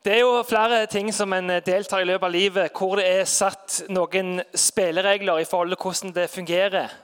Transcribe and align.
Det 0.00 0.14
er 0.14 0.22
jo 0.22 0.38
flere 0.48 0.86
ting 0.88 1.10
som 1.12 1.28
en 1.36 1.52
deltar 1.60 2.00
i 2.00 2.06
løpet 2.08 2.24
av 2.24 2.32
livet 2.32 2.78
hvor 2.78 2.96
det 2.96 3.02
er 3.04 3.26
satt 3.28 3.82
noen 3.92 4.38
spilleregler 4.56 5.42
i 5.42 5.44
forhold 5.44 5.74
til 5.74 5.82
hvordan 5.82 6.14
det 6.16 6.24
fungerer. 6.32 6.94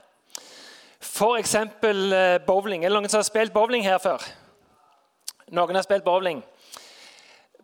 F.eks. 1.05 1.55
Eh, 1.61 2.39
bowling. 2.47 2.87
Er 2.87 2.89
det 2.89 2.97
noen 2.97 3.13
som 3.13 3.21
har 3.21 3.29
spilt 3.29 3.53
bowling 3.53 3.85
her 3.85 4.01
før? 4.01 4.25
Noen 5.53 5.77
har 5.77 5.85
spilt 5.85 6.09
bowling. 6.09 6.41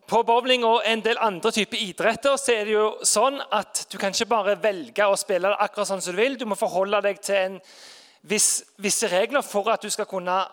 På 0.05 0.21
bowling 0.21 0.69
og 0.69 0.85
en 0.85 1.01
del 1.01 1.17
andre 1.17 1.55
typer 1.57 1.81
idretter 1.81 2.37
så 2.37 2.53
er 2.53 2.69
det 2.69 2.77
jo 2.77 2.87
sånn 3.01 3.41
at 3.49 3.87
du 3.89 3.97
kan 3.97 4.13
ikke 4.13 4.29
bare 4.37 4.59
velge 4.61 5.09
å 5.09 5.17
spille 5.17 5.49
det 5.49 5.61
akkurat 5.65 5.95
sånn 5.95 6.05
som 6.05 6.13
du 6.13 6.21
vil. 6.21 6.37
Du 6.37 6.45
må 6.45 6.61
forholde 6.61 7.01
deg 7.09 7.25
til 7.25 7.41
en 7.41 7.61
viss, 8.21 8.67
visse 8.77 9.09
regler 9.09 9.41
for 9.41 9.73
at 9.73 9.81
du 9.81 9.89
skal 9.89 10.05
kunne 10.05 10.43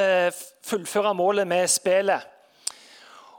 eh, 0.00 0.30
fullføre 0.72 1.12
målet 1.20 1.52
med 1.52 1.68
spillet. 1.68 2.30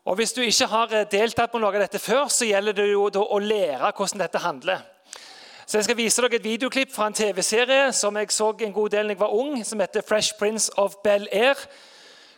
Og 0.05 0.15
Hvis 0.15 0.33
du 0.33 0.41
ikke 0.41 0.67
har 0.69 0.91
eh, 0.93 1.07
deltatt 1.09 1.51
på 1.51 1.59
noe 1.61 1.73
av 1.73 1.81
dette 1.81 1.99
før, 1.99 2.27
så 2.29 2.45
gjelder 2.45 2.77
det 2.77 2.91
jo 2.91 3.07
å 3.09 3.39
lære 3.41 3.89
hvordan 3.89 4.21
dette 4.21 4.41
handler. 4.43 4.83
Så 5.65 5.79
Jeg 5.79 5.87
skal 5.87 5.97
vise 5.97 6.21
dere 6.21 6.37
et 6.37 6.45
videoklipp 6.45 6.91
fra 6.93 7.07
en 7.09 7.17
TV-serie 7.17 7.87
som 7.97 8.17
jeg 8.19 8.29
så 8.29 8.51
en 8.53 8.73
god 8.73 8.93
del 8.93 9.09
da 9.09 9.15
jeg 9.15 9.19
var 9.23 9.33
ung, 9.33 9.63
som 9.65 9.81
heter 9.81 10.05
Fresh 10.05 10.37
Prince 10.37 10.69
of 10.77 10.99
Bel-Air. 11.03 11.57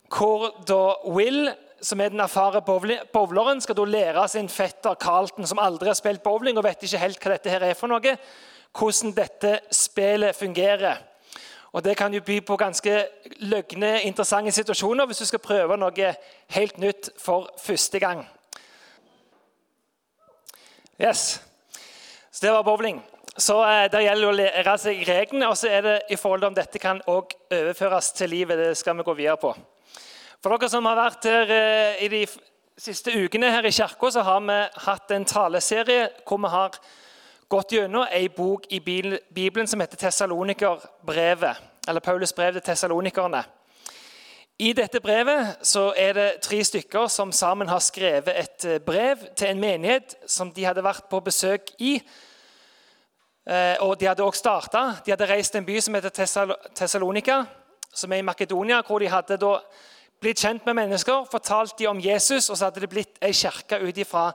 Hvor 0.08 0.64
da 0.64 0.96
Will, 1.12 1.50
som 1.84 2.00
er 2.00 2.14
den 2.14 2.24
erfarne 2.24 2.64
bowleren, 2.64 3.60
skal 3.62 3.76
da 3.76 3.84
lære 3.84 4.28
sin 4.32 4.48
fetter 4.48 4.96
Carlton, 4.96 5.48
som 5.48 5.60
aldri 5.60 5.92
har 5.92 6.00
spilt 6.00 6.24
bowling 6.24 6.58
og 6.58 6.64
vet 6.64 6.88
ikke 6.88 7.04
helt 7.04 7.20
hva 7.20 7.36
dette 7.36 7.52
her 7.52 7.68
er 7.68 7.76
for 7.76 7.92
noe, 7.92 8.16
hvordan 8.72 9.12
dette 9.18 9.58
spillet 9.76 10.40
fungerer. 10.40 11.04
Og 11.72 11.84
Det 11.84 11.98
kan 11.98 12.14
jo 12.14 12.22
by 12.22 12.40
på 12.46 12.58
ganske 12.58 13.08
løgne, 13.40 14.02
interessante 14.02 14.52
situasjoner 14.52 15.06
hvis 15.06 15.18
du 15.18 15.26
skal 15.26 15.44
prøve 15.44 15.78
noe 15.78 16.14
helt 16.56 16.78
nytt 16.78 17.10
for 17.20 17.50
første 17.60 18.00
gang. 18.00 18.26
Yes. 21.02 21.42
Så 22.32 22.46
det 22.46 22.52
var 22.52 22.64
bowling. 22.64 23.04
Så 23.38 23.60
eh, 23.66 23.86
Det 23.92 24.02
gjelder 24.02 24.28
å 24.28 24.36
lære 24.36 24.78
seg 24.82 25.04
reglene, 25.08 25.48
og 25.50 25.58
så 25.58 25.70
er 25.70 25.82
det 25.86 25.96
i 26.10 26.18
forhold 26.18 26.42
til 26.42 26.50
om 26.50 26.58
dette 26.58 26.82
kan 26.82 27.02
også 27.06 27.38
overføres 27.54 28.12
til 28.18 28.30
livet. 28.34 28.58
Det 28.58 28.78
skal 28.78 28.98
vi 28.98 29.06
gå 29.06 29.14
videre 29.14 29.38
på. 29.38 29.54
For 30.42 30.54
dere 30.54 30.70
som 30.70 30.86
har 30.90 30.98
vært 30.98 31.28
her 31.30 31.54
eh, 31.54 32.06
i 32.06 32.10
de 32.14 32.24
siste 32.78 33.14
ukene 33.14 33.52
her 33.52 33.66
i 33.66 33.74
kirka, 33.74 34.10
så 34.14 34.24
har 34.26 34.42
vi 34.46 34.58
hatt 34.88 35.14
en 35.14 35.26
taleserie 35.26 36.10
hvor 36.26 36.42
vi 36.42 36.54
har 36.54 36.80
gått 37.50 37.72
gjennom 37.72 38.08
ei 38.12 38.28
bok 38.30 38.68
i 38.70 38.80
Bibelen 38.80 39.68
som 39.68 39.80
heter 39.80 39.98
Tessalonikerbrevet. 39.98 41.58
Eller 41.88 42.04
Paulus 42.04 42.34
brev 42.34 42.54
til 42.54 42.62
tessalonikerne. 42.62 43.44
I 44.60 44.74
dette 44.74 45.00
brevet 45.00 45.62
så 45.62 45.92
er 45.98 46.16
det 46.18 46.30
tre 46.42 46.64
stykker 46.66 47.08
som 47.14 47.32
sammen 47.32 47.70
har 47.70 47.80
skrevet 47.80 48.34
et 48.34 48.66
eh, 48.66 48.80
brev 48.82 49.22
til 49.38 49.52
en 49.52 49.60
menighet 49.62 50.16
som 50.26 50.50
de 50.52 50.66
hadde 50.66 50.84
vært 50.84 51.06
på 51.12 51.20
besøk 51.22 51.70
i. 51.78 52.00
Eh, 53.48 53.76
og 53.86 54.00
De 54.00 54.08
hadde 54.10 54.26
også 54.26 54.40
startet. 54.40 55.06
De 55.06 55.14
hadde 55.14 55.30
reist 55.30 55.54
til 55.54 55.62
en 55.62 55.70
by 55.70 55.78
som 55.80 55.96
heter 55.96 56.10
Tessalonika, 56.76 57.44
som 57.94 58.12
er 58.12 58.18
i 58.18 58.26
Makedonia, 58.26 58.82
hvor 58.82 59.00
de 59.00 59.08
hadde 59.14 59.38
blitt 60.20 60.42
kjent 60.42 60.66
med 60.66 60.74
mennesker, 60.74 61.28
fortalt 61.32 61.78
de 61.80 61.88
om 61.88 62.02
Jesus, 62.02 62.50
og 62.50 62.58
så 62.58 62.66
hadde 62.66 62.82
det 62.82 62.90
blitt 62.90 63.22
ei 63.22 63.32
kirke 63.32 63.78
ut 63.78 63.98
ifra 63.98 64.32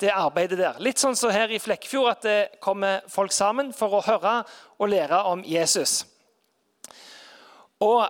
det 0.00 0.12
arbeidet 0.14 0.58
der. 0.58 0.78
Litt 0.82 1.00
sånn 1.00 1.16
som 1.18 1.32
her 1.34 1.50
i 1.52 1.60
Flekkefjord, 1.60 2.10
at 2.10 2.24
det 2.26 2.60
kommer 2.62 3.04
folk 3.10 3.32
sammen 3.34 3.74
for 3.76 3.98
å 3.98 4.04
høre 4.06 4.40
og 4.78 4.90
lære 4.90 5.22
om 5.30 5.44
Jesus. 5.46 6.02
Og 7.80 8.08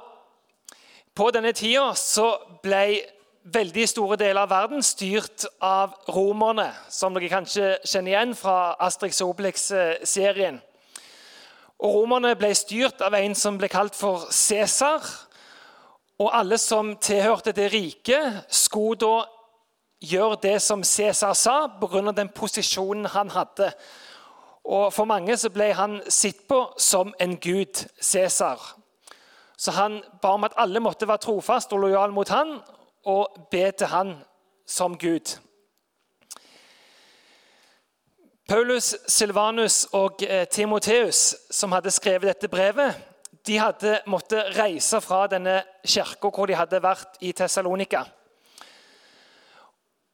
På 1.11 1.27
denne 1.34 1.50
tida 1.52 1.91
så 1.98 2.30
ble 2.62 3.00
veldig 3.42 3.86
store 3.91 4.16
deler 4.16 4.44
av 4.44 4.52
verden 4.52 4.83
styrt 4.84 5.44
av 5.61 5.96
romerne, 6.14 6.68
som 6.88 7.12
dere 7.12 7.28
kanskje 7.33 7.72
kjenner 7.83 8.12
igjen 8.12 8.34
fra 8.38 8.77
Astrix 8.80 9.20
Obelix-serien. 9.24 10.61
Og 11.80 11.96
Romerne 11.96 12.34
ble 12.39 12.52
styrt 12.56 13.02
av 13.05 13.17
en 13.18 13.34
som 13.36 13.58
ble 13.58 13.68
kalt 13.73 13.98
for 13.98 14.29
Cæsar. 14.30 15.05
Og 16.20 16.29
alle 16.36 16.58
som 16.61 16.92
tilhørte 17.00 17.55
det 17.56 17.70
riket, 17.73 18.42
skulle 18.52 19.00
da 19.00 19.14
gjøre 20.00 20.38
det 20.42 20.62
som 20.62 20.84
Cæsar 20.84 21.33
sa, 21.33 21.66
pga. 21.80 22.12
den 22.12 22.28
posisjonen 22.28 23.06
han 23.06 23.30
hadde. 23.30 23.72
Og 24.64 24.92
For 24.92 25.05
mange 25.05 25.36
så 25.36 25.50
ble 25.50 25.72
han 25.72 26.00
sett 26.08 26.48
på 26.48 26.74
som 26.78 27.14
en 27.20 27.36
gud, 27.36 27.86
Cæsar. 28.00 28.77
Så 29.56 29.70
han 29.70 30.02
ba 30.22 30.28
om 30.28 30.44
at 30.44 30.56
alle 30.56 30.80
måtte 30.80 31.08
være 31.08 31.18
trofast 31.18 31.72
og 31.72 31.80
lojale 31.80 32.12
mot 32.12 32.28
han, 32.28 32.61
og 33.05 33.48
be 33.50 33.70
til 33.72 33.86
han 33.86 34.14
som 34.66 34.98
Gud. 34.98 35.36
Paulus, 38.48 38.96
Silvanus 39.06 39.84
og 39.92 40.22
eh, 40.22 40.48
Timoteus, 40.48 41.36
som 41.50 41.72
hadde 41.72 41.90
skrevet 41.90 42.28
dette 42.32 42.48
brevet, 42.48 42.96
de 43.46 43.58
hadde 43.58 44.00
måttet 44.06 44.56
reise 44.58 45.00
fra 45.00 45.27
denne 45.30 45.61
kirka 45.86 46.32
hvor 46.34 46.50
de 46.50 46.56
hadde 46.58 46.82
vært 46.82 47.20
i 47.20 47.32
Tessalonika. 47.32 48.02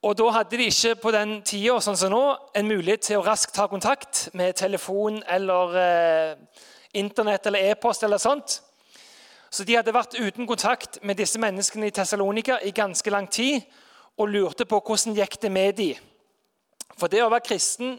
Og 0.07 0.19
Da 0.19 0.29
hadde 0.31 0.57
de 0.57 0.69
ikke 0.71 0.95
på 1.03 1.11
den 1.11 1.41
tida 1.43 1.81
sånn 1.83 1.97
som 1.99 2.13
nå, 2.13 2.21
en 2.55 2.69
mulighet 2.71 3.09
til 3.09 3.19
å 3.19 3.25
raskt 3.27 3.57
ta 3.57 3.65
kontakt 3.67 4.29
med 4.39 4.55
telefon 4.55 5.19
eller 5.35 5.75
eh, 5.81 6.61
Internett 6.95 7.49
eller 7.51 7.73
e-post. 7.73 8.05
eller 8.05 8.19
sånt. 8.23 8.61
Så 9.51 9.65
De 9.65 9.75
hadde 9.75 9.95
vært 9.95 10.15
uten 10.15 10.47
kontakt 10.47 11.03
med 11.03 11.19
disse 11.19 11.43
menneskene 11.43 11.91
i 11.91 11.91
Tessalonika 11.91 12.61
i 12.63 12.71
ganske 12.71 13.11
lang 13.11 13.27
tid 13.27 13.67
og 14.17 14.31
lurte 14.31 14.65
på 14.65 14.79
hvordan 14.79 15.19
gikk 15.19 15.41
det 15.43 15.51
med 15.53 15.75
dem. 15.75 15.99
For 16.97 17.11
det 17.11 17.25
å 17.27 17.31
være 17.31 17.49
kristen 17.51 17.99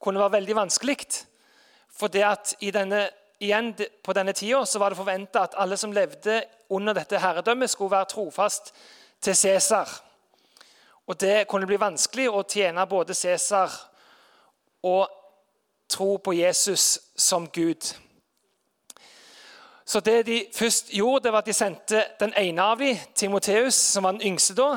kunne 0.00 0.24
være 0.24 0.38
veldig 0.40 0.56
vanskelig. 0.56 1.00
For 1.92 2.08
det 2.08 2.24
at 2.24 2.54
denne, 2.60 3.10
igjen 3.38 3.74
på 3.76 4.16
denne 4.16 4.32
tida 4.32 4.64
så 4.64 4.80
var 4.80 4.88
det 4.88 5.04
forventa 5.04 5.44
at 5.44 5.60
alle 5.60 5.76
som 5.76 5.92
levde 5.92 6.46
under 6.70 6.96
dette 6.96 7.20
herredømmet, 7.20 7.70
skulle 7.70 7.98
være 7.98 8.14
trofast 8.16 8.72
til 9.20 9.36
Cæsar. 9.36 10.09
Og 11.10 11.20
Det 11.20 11.48
kunne 11.48 11.66
bli 11.66 11.74
vanskelig 11.74 12.28
å 12.30 12.44
tjene 12.46 12.84
både 12.86 13.16
Cæsar 13.18 13.72
og 14.86 15.08
tro 15.90 16.12
på 16.22 16.32
Jesus 16.38 17.00
som 17.18 17.48
Gud. 17.50 17.88
Så 19.84 20.00
det 20.00 20.26
de 20.26 20.36
først 20.54 20.92
gjorde, 20.94 21.24
det 21.24 21.32
var 21.32 21.42
at 21.42 21.48
de 21.50 21.52
sendte 21.52 22.04
den 22.20 22.30
ene 22.38 22.62
av 22.62 22.78
dem, 22.78 23.00
Timoteus, 23.14 23.74
som 23.74 24.06
var 24.06 24.14
den 24.14 24.28
yngste 24.28 24.54
da, 24.54 24.68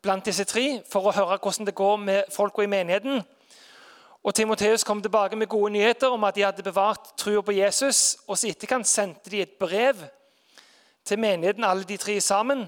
blant 0.00 0.24
disse 0.24 0.46
tre, 0.48 0.80
for 0.88 1.04
å 1.04 1.12
høre 1.12 1.36
hvordan 1.42 1.68
det 1.68 1.74
går 1.76 2.00
med 2.00 2.32
folka 2.32 2.64
i 2.64 2.70
menigheten. 2.72 3.20
Og 4.24 4.34
Timoteus 4.34 4.86
kom 4.88 5.02
tilbake 5.04 5.36
med 5.36 5.50
gode 5.52 5.74
nyheter 5.74 6.16
om 6.16 6.24
at 6.24 6.38
de 6.38 6.46
hadde 6.46 6.64
bevart 6.64 7.10
trua 7.20 7.42
på 7.44 7.58
Jesus. 7.58 8.16
Og 8.24 8.40
så 8.40 8.48
etterkant 8.48 8.88
sendte 8.88 9.28
de 9.28 9.42
et 9.44 9.52
brev 9.60 10.00
til 11.04 11.20
menigheten, 11.20 11.64
alle 11.64 11.84
de 11.84 12.00
tre 12.00 12.16
sammen, 12.24 12.64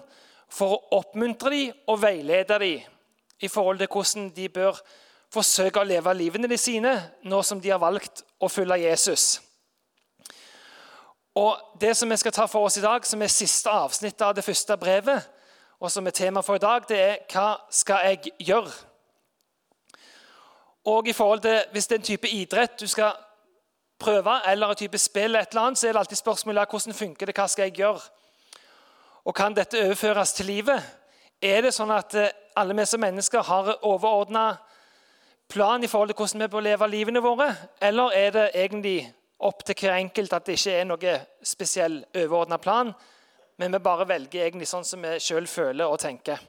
for 0.53 0.77
å 0.77 1.01
oppmuntre 1.01 1.55
dem 1.55 1.89
og 1.89 2.03
veilede 2.05 2.61
dem 2.61 2.93
i 3.41 3.49
forhold 3.49 3.79
til 3.79 3.89
hvordan 3.93 4.31
de 4.37 4.49
bør 4.49 4.79
forsøke 5.33 5.81
å 5.81 5.85
leve 5.85 6.15
livene 6.15 6.59
sine 6.59 6.95
nå 7.23 7.43
som 7.43 7.61
de 7.61 7.71
har 7.71 7.83
valgt 7.83 8.23
å 8.41 8.49
følge 8.49 8.83
Jesus. 8.87 9.41
Og 11.37 11.59
Det 11.81 11.97
som 11.97 12.11
vi 12.11 12.17
skal 12.17 12.33
ta 12.33 12.47
for 12.47 12.65
oss 12.65 12.77
i 12.77 12.83
dag, 12.83 13.05
som 13.05 13.23
er 13.23 13.29
siste 13.29 13.71
avsnitt 13.71 14.21
av 14.23 14.35
det 14.35 14.45
første 14.45 14.77
brevet, 14.77 15.29
og 15.81 15.91
som 15.93 16.07
er 16.07 16.11
tema 16.11 16.41
for 16.41 16.57
i 16.57 16.63
dag, 16.63 16.85
det 16.89 17.01
er 17.01 17.17
hva 17.33 17.59
skal 17.71 18.07
jeg 18.07 18.33
gjøre? 18.41 18.73
Og 20.87 21.09
i 21.09 21.13
forhold 21.13 21.41
til, 21.41 21.65
Hvis 21.73 21.87
det 21.87 21.95
er 21.95 21.99
en 21.99 22.05
type 22.05 22.29
idrett 22.29 22.81
du 22.81 22.87
skal 22.87 23.13
prøve, 23.99 24.51
eller 24.51 24.69
en 24.69 24.77
type 24.77 24.99
spill, 24.99 25.25
eller 25.25 25.41
et 25.41 25.49
eller 25.51 25.63
annet, 25.63 25.79
så 25.79 25.89
er 25.89 25.93
det 25.93 25.99
alltid 25.99 26.17
spørsmålet 26.17 26.69
hvordan 26.71 26.95
funker 26.95 27.27
det, 27.27 27.37
hva 27.37 27.47
skal 27.47 27.63
jeg 27.63 27.73
gjøre? 27.73 28.01
Og 29.25 29.35
Kan 29.35 29.55
dette 29.55 29.85
overføres 29.85 30.33
til 30.33 30.47
livet? 30.47 30.83
Er 31.43 31.67
det 31.67 31.75
sånn 31.77 31.93
at 31.93 32.15
eh, 32.17 32.33
alle 32.57 32.75
vi 32.77 32.87
som 32.89 33.03
mennesker 33.03 33.45
har 33.45 33.75
overordna 33.85 34.57
plan 35.53 35.85
i 35.85 35.91
forhold 35.91 36.11
til 36.15 36.17
hvordan 36.17 36.47
vi 36.47 36.49
bør 36.55 36.65
leve 36.65 36.89
livene 36.89 37.23
våre? 37.23 37.51
Eller 37.81 38.17
er 38.17 38.31
det 38.33 38.47
egentlig 38.55 38.99
opp 39.45 39.61
til 39.67 39.77
hver 39.77 39.99
enkelt 39.99 40.33
at 40.33 40.47
det 40.49 40.57
ikke 40.57 40.79
er 40.81 40.89
noe 40.89 41.19
spesiell 41.45 42.01
overordna 42.15 42.57
plan, 42.57 42.95
men 43.61 43.73
vi 43.73 43.85
bare 43.85 44.09
velger 44.09 44.47
egentlig 44.47 44.69
sånn 44.69 44.85
som 44.85 45.05
vi 45.05 45.19
sjøl 45.21 45.47
føler 45.47 45.85
og 45.85 46.01
tenker? 46.01 46.41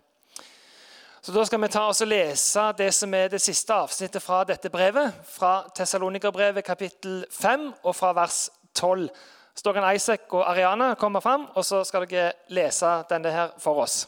Så 1.21 1.33
Da 1.35 1.43
skal 1.43 1.59
vi 1.59 1.67
ta 1.67 1.87
oss 1.89 2.01
og 2.01 2.07
lese 2.07 2.71
det 2.77 2.93
som 2.95 3.13
er 3.13 3.27
det 3.27 3.41
siste 3.43 3.73
avsnittet 3.75 4.23
fra 4.23 4.45
dette 4.47 4.69
brevet, 4.71 5.11
fra 5.27 5.65
Tessalonikerbrevet 5.75 6.63
kapittel 6.63 7.25
5 7.29 7.73
og 7.83 7.95
fra 7.95 8.13
vers 8.15 8.45
12. 8.73 9.09
Så 9.51 9.65
da 9.65 9.73
kan 9.73 9.95
Isaac 9.95 10.31
og 10.31 10.45
Ariana 10.47 10.93
komme 10.95 11.19
fram, 11.21 11.49
og 11.55 11.65
så 11.65 11.83
skal 11.83 12.07
dere 12.07 12.31
lese 12.47 13.01
denne 13.09 13.33
her 13.33 13.57
for 13.59 13.83
oss. 13.83 14.05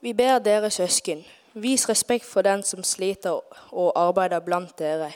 Vi 0.00 0.12
ber 0.12 0.38
dere 0.38 0.70
søsken, 0.70 1.24
vis 1.54 1.88
respekt 1.88 2.24
for 2.24 2.42
den 2.42 2.62
som 2.62 2.84
sliter 2.84 3.40
og 3.74 3.92
arbeider 3.98 4.38
blant 4.40 4.78
dere, 4.78 5.10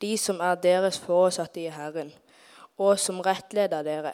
de 0.00 0.18
som 0.18 0.40
er 0.40 0.58
deres 0.60 0.98
foresatte 1.00 1.62
i 1.62 1.70
Herren, 1.72 2.12
og 2.78 2.98
som 3.00 3.20
rettleder 3.20 3.82
dere. 3.82 4.12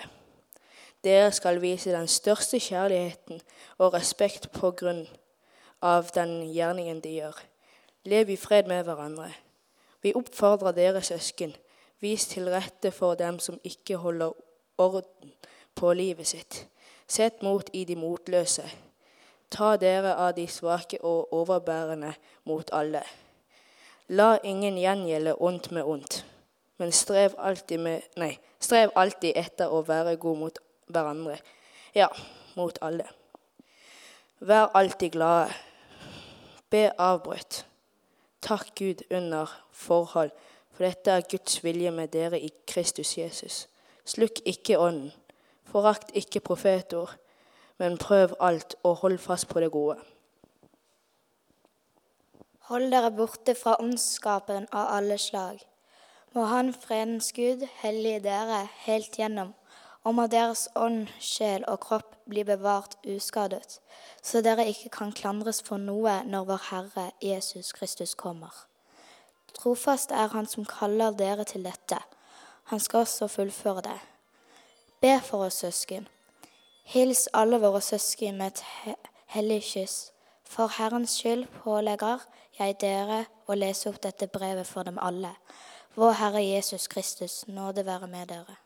Dere 1.04 1.32
skal 1.32 1.58
vise 1.62 1.90
den 1.90 2.06
største 2.08 2.60
kjærligheten 2.62 3.40
og 3.78 3.94
respekt 3.94 4.46
på 4.54 4.70
grunn 4.70 5.08
av 5.82 6.12
den 6.14 6.36
gjerningen 6.54 7.00
de 7.02 7.16
gjør. 7.16 7.42
Lev 8.06 8.30
i 8.30 8.36
fred 8.38 8.70
med 8.70 8.84
hverandre. 8.86 9.32
Vi 10.02 10.14
oppfordrer 10.14 10.70
dere 10.78 11.02
søsken, 11.02 11.56
vis 11.98 12.28
til 12.30 12.46
rette 12.50 12.94
for 12.94 13.18
dem 13.18 13.42
som 13.42 13.58
ikke 13.64 13.96
holder 13.96 14.30
orden 14.78 15.34
på 15.74 15.92
livet 15.92 16.30
sitt. 16.30 16.66
Sett 17.08 17.42
mot 17.42 17.70
i 17.72 17.84
de 17.84 17.98
motløse. 17.98 18.70
Ta 19.52 19.74
dere 19.76 20.14
av 20.16 20.32
de 20.36 20.46
svake 20.48 20.98
og 21.04 21.32
overbærende 21.36 22.14
mot 22.48 22.70
alle. 22.72 23.02
La 24.08 24.38
ingen 24.44 24.78
gjengjelde 24.80 25.34
ondt 25.40 25.70
med 25.70 25.84
ondt, 25.84 26.22
men 26.80 26.92
strev 26.92 27.34
alltid, 27.38 27.78
med, 27.78 28.06
nei, 28.16 28.38
strev 28.60 28.90
alltid 28.96 29.36
etter 29.36 29.68
å 29.68 29.82
være 29.84 30.16
god 30.20 30.40
mot 30.40 30.62
hverandre. 30.88 31.36
Ja, 31.94 32.08
mot 32.56 32.78
alle. 32.80 33.06
Vær 34.40 34.72
alltid 34.74 35.12
glade. 35.12 35.52
Be 36.72 36.88
avbrutt. 36.98 37.64
Takk 38.42 38.72
Gud 38.74 39.04
under 39.10 39.52
forhold, 39.72 40.32
for 40.72 40.88
dette 40.88 41.12
er 41.12 41.28
Guds 41.28 41.60
vilje 41.64 41.92
med 41.92 42.10
dere 42.16 42.40
i 42.40 42.48
Kristus 42.66 43.18
Jesus. 43.18 43.66
Slukk 44.04 44.40
ikke 44.48 44.80
ånden. 44.80 45.12
Forakt 45.68 46.10
ikke 46.16 46.40
profetord, 46.40 47.12
men 47.82 47.96
prøv 47.98 48.36
alt 48.38 48.76
og 48.86 49.00
hold 49.02 49.18
fast 49.18 49.48
på 49.50 49.60
det 49.60 49.72
gode. 49.74 49.96
Hold 52.68 52.92
dere 52.92 53.10
borte 53.10 53.56
fra 53.58 53.74
ondskapen 53.82 54.68
av 54.70 54.92
alle 54.98 55.16
slag. 55.18 55.58
Må 56.34 56.44
Han 56.46 56.70
fredens 56.74 57.32
Gud 57.34 57.66
hellige 57.80 58.20
dere 58.28 58.60
helt 58.84 59.18
gjennom, 59.18 59.50
og 60.04 60.14
må 60.14 60.28
deres 60.30 60.68
ånd, 60.78 61.10
sjel 61.18 61.66
og 61.66 61.80
kropp 61.82 62.14
bli 62.30 62.46
bevart 62.46 62.94
uskadet, 63.02 63.80
så 64.22 64.44
dere 64.46 64.68
ikke 64.70 64.94
kan 65.00 65.10
klandres 65.12 65.58
for 65.66 65.82
noe 65.82 66.20
når 66.22 66.48
vår 66.52 66.64
Herre 66.70 67.10
Jesus 67.22 67.74
Kristus 67.74 68.14
kommer. 68.14 68.54
Trofast 69.58 70.14
er 70.14 70.30
Han 70.30 70.46
som 70.46 70.64
kaller 70.64 71.10
dere 71.10 71.44
til 71.44 71.66
dette. 71.66 71.98
Han 72.70 72.80
skal 72.80 73.00
også 73.00 73.26
fullføre 73.26 73.82
det. 73.90 74.00
Be 75.00 75.18
for 75.20 75.50
oss, 75.50 75.64
søsken. 75.66 76.06
Hils 76.92 77.28
alle 77.32 77.56
våre 77.56 77.80
søsken 77.80 78.36
med 78.36 78.50
et 78.50 78.64
hellig 79.32 79.62
kyss. 79.64 80.10
For 80.44 80.68
Herrens 80.76 81.14
skyld 81.16 81.46
pålegger 81.62 82.20
jeg 82.58 82.74
dere 82.82 83.22
å 83.48 83.56
lese 83.56 83.88
opp 83.88 84.02
dette 84.04 84.26
brevet 84.28 84.68
for 84.68 84.84
dem 84.84 84.98
alle. 85.00 85.30
Vår 85.96 86.12
Herre 86.18 86.42
Jesus 86.44 86.84
Kristus, 86.92 87.46
nåde 87.48 87.86
være 87.86 88.10
med 88.12 88.28
dere. 88.28 88.58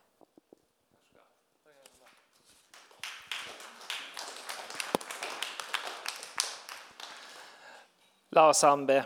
La 8.35 8.49
oss 8.51 8.65
sammen 8.67 8.91
be. 8.91 8.99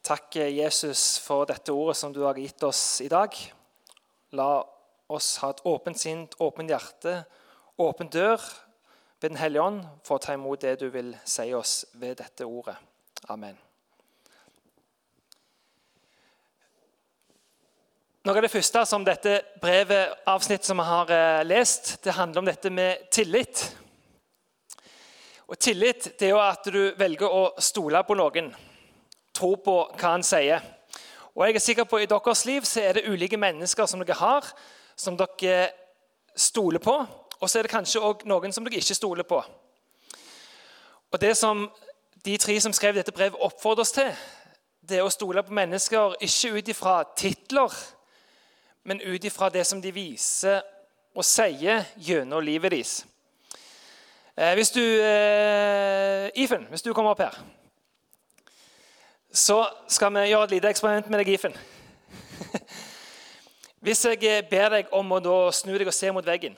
Takk, 0.00 0.40
Jesus, 0.40 1.18
for 1.20 1.44
dette 1.52 1.76
ordet 1.76 2.00
som 2.00 2.16
du 2.16 2.22
har 2.24 2.40
gitt 2.40 2.64
oss 2.64 3.02
i 3.04 3.12
dag. 3.12 3.36
La 4.32 4.50
oss 5.12 5.34
ha 5.44 5.52
et 5.52 5.64
åpent 5.68 6.00
sinn, 6.00 6.24
åpent 6.40 6.72
hjerte, 6.72 7.26
åpen 7.88 8.08
dør 8.12 8.38
ved 9.20 9.30
Den 9.30 9.38
hellige 9.38 9.62
ånd 9.62 9.82
for 10.04 10.18
å 10.18 10.22
ta 10.22 10.34
imot 10.34 10.62
det 10.62 10.80
du 10.80 10.88
vil 10.90 11.12
si 11.24 11.52
oss 11.54 11.84
ved 11.94 12.16
dette 12.18 12.46
ordet. 12.46 12.74
Amen. 13.30 13.54
Noe 18.22 18.38
av 18.38 18.44
det 18.44 18.52
første 18.52 18.84
som 18.86 19.02
dette 19.02 19.40
brevet, 19.62 20.12
avsnittet 20.30 20.68
som 20.68 20.78
vi 20.78 20.84
har 20.86 21.08
eh, 21.10 21.44
lest, 21.46 21.96
det 22.04 22.14
handler 22.14 22.42
om 22.42 22.50
dette 22.50 22.70
med 22.70 23.08
tillit. 23.10 23.64
Og 25.50 25.58
Tillit 25.58 26.06
det 26.18 26.28
er 26.28 26.30
jo 26.30 26.38
at 26.40 26.68
du 26.70 26.94
velger 26.96 27.28
å 27.28 27.42
stole 27.58 27.98
på 28.06 28.14
noen, 28.14 28.52
tro 29.34 29.56
på 29.58 29.74
hva 29.90 30.12
han 30.14 30.22
sier. 30.22 30.62
Og 31.34 31.44
jeg 31.48 31.58
er 31.58 31.64
sikker 31.64 31.88
på 31.90 31.98
I 31.98 32.06
deres 32.06 32.44
liv 32.46 32.64
så 32.68 32.80
er 32.84 32.96
det 32.96 33.08
ulike 33.10 33.40
mennesker 33.40 33.90
som 33.90 34.00
dere 34.04 34.16
har, 34.20 34.46
som 34.94 35.18
dere 35.18 35.72
stoler 36.38 36.80
på. 36.80 36.94
Og 37.42 37.50
så 37.50 37.58
er 37.58 37.66
det 37.66 37.72
kanskje 37.74 38.00
òg 38.00 38.22
noen 38.30 38.54
som 38.54 38.64
dere 38.64 38.78
ikke 38.78 38.94
stoler 38.94 39.26
på. 39.26 39.40
Og 41.12 41.20
Det 41.20 41.34
som 41.36 41.66
de 42.24 42.36
tre 42.38 42.60
som 42.60 42.72
skrev 42.72 42.94
dette 42.94 43.12
brevet, 43.12 43.40
oppfordrer 43.40 43.82
oss 43.82 43.92
til, 43.92 44.12
det 44.80 44.98
er 44.98 45.06
å 45.06 45.10
stole 45.10 45.42
på 45.42 45.54
mennesker 45.54 46.14
ikke 46.22 46.52
ut 46.58 46.68
ifra 46.68 47.02
titler, 47.16 47.74
men 48.84 49.02
ut 49.02 49.24
ifra 49.24 49.48
det 49.50 49.66
som 49.66 49.82
de 49.82 49.92
viser 49.92 50.62
og 51.14 51.26
sier 51.26 51.84
gjennom 51.98 52.42
livet 52.42 52.70
deres. 52.70 53.04
Eh, 54.36 54.54
hvis 54.54 54.70
du, 54.70 54.80
eh, 54.80 56.30
Ifen, 56.34 56.66
hvis 56.70 56.82
du 56.82 56.94
kommer 56.94 57.10
opp 57.10 57.20
her 57.20 57.36
så 59.32 59.64
skal 59.88 60.12
vi 60.12 60.28
gjøre 60.28 60.44
et 60.44 60.50
lite 60.50 60.68
eksperiment 60.68 61.08
med 61.10 61.22
deg, 61.22 61.28
Ifen. 61.28 61.54
Hvis 63.84 64.04
jeg 64.04 64.20
eh, 64.28 64.44
ber 64.44 64.68
deg 64.68 64.92
om 64.92 65.14
å 65.16 65.36
snu 65.56 65.72
deg 65.72 65.88
og 65.88 65.96
se 65.96 66.12
mot 66.12 66.26
veggen, 66.26 66.56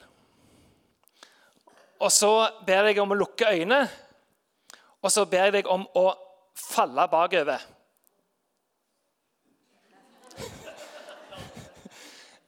og 2.05 2.13
så 2.13 2.33
ber 2.67 2.83
jeg 2.83 2.93
deg 2.93 3.01
om 3.03 3.15
å 3.15 3.17
lukke 3.17 3.49
øynene, 3.49 3.85
og 5.01 5.13
så 5.13 5.25
ber 5.29 5.49
jeg 5.49 5.57
deg 5.59 5.71
om 5.73 5.87
å 5.97 6.09
falle 6.55 7.09
bakover 7.11 7.71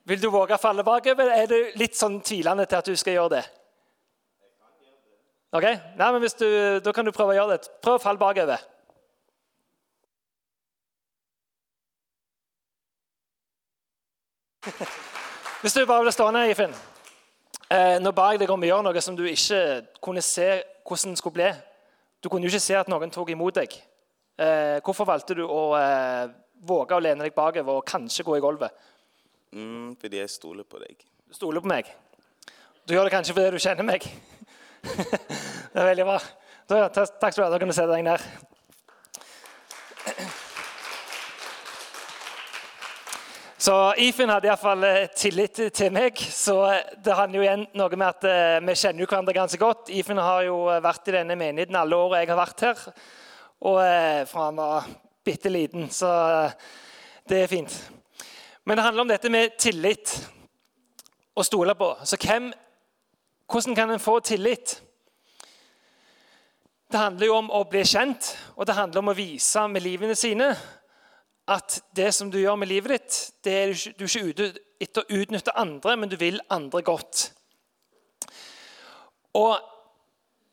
Vil 0.07 0.21
du 0.23 0.29
våge 0.31 0.55
å 0.55 0.63
falle 0.63 0.85
bakover? 0.87 1.27
eller 1.27 1.43
Er 1.43 1.49
du 1.51 1.79
litt 1.81 1.97
sånn 1.99 2.21
tvilende 2.23 2.63
til 2.71 2.79
at 2.79 2.87
du 2.87 2.95
skal 2.95 3.17
gjøre 3.17 3.33
det? 3.33 3.43
Ok? 5.57 5.67
Nei, 5.99 6.11
men 6.15 6.23
du, 6.23 6.49
Da 6.85 6.93
kan 6.95 7.05
du 7.05 7.11
prøve 7.11 7.35
å 7.35 7.39
gjøre 7.41 7.57
det. 7.57 7.73
Prøv 7.83 7.99
å 7.99 8.03
falle 8.05 8.23
bakover. 8.23 8.63
Hvis 15.63 15.75
du 15.75 15.83
bare 15.87 16.07
blir 16.07 16.15
stående, 16.15 16.47
Ifin. 16.51 16.75
Eh, 17.67 17.97
nå 17.99 18.13
ba 18.15 18.29
jeg 18.31 18.45
deg 18.45 18.51
om 18.55 18.63
å 18.63 18.69
gjøre 18.69 18.87
noe 18.87 19.01
som 19.03 19.17
du 19.19 19.25
ikke 19.27 19.61
kunne 20.05 20.23
se 20.23 20.47
hvordan 20.87 21.17
det 21.17 21.19
skulle 21.19 21.35
bli. 21.35 21.49
Du 22.23 22.29
kunne 22.31 22.47
jo 22.47 22.53
ikke 22.53 22.63
se 22.63 22.77
at 22.79 22.91
noen 22.91 23.11
tok 23.11 23.33
imot 23.35 23.59
deg. 23.59 23.75
Eh, 24.39 24.79
hvorfor 24.87 25.09
valgte 25.09 25.35
du 25.35 25.43
å 25.43 25.63
eh, 25.79 26.29
våge 26.67 26.95
å 26.95 27.03
lene 27.03 27.27
deg 27.27 27.35
bakover 27.35 27.81
og 27.81 27.89
kanskje 27.89 28.27
gå 28.27 28.37
i 28.39 28.45
gulvet? 28.45 28.71
Mm, 29.57 29.97
fordi 29.99 30.23
jeg 30.23 30.31
stoler 30.31 30.67
på 30.69 30.79
deg. 30.83 31.03
Du 31.27 31.35
stoler 31.35 31.65
på 31.65 31.73
meg? 31.73 31.91
Du 32.87 32.95
gjør 32.95 33.09
det 33.09 33.17
kanskje 33.17 33.35
fordi 33.35 33.57
du 33.57 33.65
kjenner 33.65 33.89
meg? 33.89 34.07
det 35.73 35.81
er 35.81 35.91
veldig 35.91 36.07
bra. 36.07 36.21
Da, 36.71 36.87
takk 36.95 37.33
skal 37.33 37.43
du 37.43 37.47
ha. 37.49 37.55
Da 37.57 37.63
kan 37.63 37.73
du 37.73 37.75
sette 37.75 37.91
deg 37.97 38.07
ned. 38.07 38.23
Så 43.67 43.75
Ifin 43.99 44.31
hadde 44.31 44.47
iallfall 44.47 44.85
eh, 44.87 45.09
tillit 45.19 45.59
til 45.75 45.89
meg. 45.91 46.21
Så 46.31 46.53
eh, 46.71 46.85
det 47.03 47.15
handler 47.19 47.41
jo 47.41 47.47
igjen 47.47 47.65
noe 47.75 47.97
med 47.99 48.05
at 48.07 48.27
eh, 48.31 48.59
vi 48.63 48.77
kjenner 48.79 49.03
jo 49.03 49.09
hverandre 49.09 49.35
ganske 49.35 49.59
godt. 49.59 49.91
Ifin 49.91 50.21
har 50.23 50.45
jo 50.47 50.59
vært 50.85 51.11
i 51.11 51.15
denne 51.17 51.35
menigheten 51.41 51.79
alle 51.81 51.99
årene 51.99 52.21
jeg 52.23 52.31
har 52.31 52.39
vært 52.39 52.63
her. 52.63 52.85
Og 53.67 53.81
fra 54.31 54.45
han 54.45 54.61
var 54.61 54.87
bitte 55.27 55.51
liten. 55.51 55.89
Så 55.91 56.13
det 57.27 57.41
er 57.41 57.51
fint. 57.51 57.75
Men 58.63 58.79
det 58.79 58.87
handler 58.87 59.03
om 59.03 59.11
dette 59.11 59.35
med 59.35 59.59
tillit 59.59 60.15
å 61.35 61.43
stole 61.49 61.75
på. 61.75 61.91
Så 62.07 62.21
hvem, 62.23 62.53
hvordan 63.51 63.81
kan 63.81 63.97
en 63.97 64.07
få 64.07 64.21
tillit? 64.31 64.77
Det 66.87 67.03
handler 67.03 67.33
jo 67.33 67.41
om 67.41 67.51
å 67.51 67.67
bli 67.67 67.83
kjent, 67.83 68.31
og 68.55 68.71
det 68.71 68.79
handler 68.79 69.03
om 69.03 69.11
å 69.11 69.19
vise 69.25 69.67
med 69.73 69.83
livene 69.83 70.15
sine 70.15 70.53
at 71.49 71.83
det 71.97 72.15
som 72.15 72.31
du 72.31 72.39
gjør 72.41 72.59
med 72.59 72.69
livet 72.69 72.97
ditt, 72.97 73.19
det 73.45 73.53
er 73.53 73.75
du 73.99 74.05
ikke 74.07 74.25
ute 74.31 74.49
etter 74.83 75.05
å 75.05 75.21
utnytte 75.21 75.55
andre, 75.57 75.95
men 75.97 76.11
du 76.11 76.17
vil 76.21 76.41
andre 76.51 76.83
godt. 76.83 77.31
Og 79.35 79.73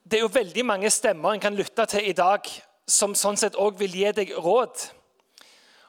Det 0.04 0.18
er 0.18 0.26
jo 0.26 0.34
veldig 0.36 0.66
mange 0.68 0.90
stemmer 0.92 1.32
en 1.32 1.40
kan 1.40 1.56
lytte 1.56 1.86
til 1.88 2.10
i 2.10 2.14
dag, 2.14 2.44
som 2.86 3.14
sånn 3.16 3.38
sett 3.40 3.56
òg 3.56 3.78
vil 3.80 3.94
gi 3.96 4.10
deg 4.12 4.34
råd. 4.36 4.82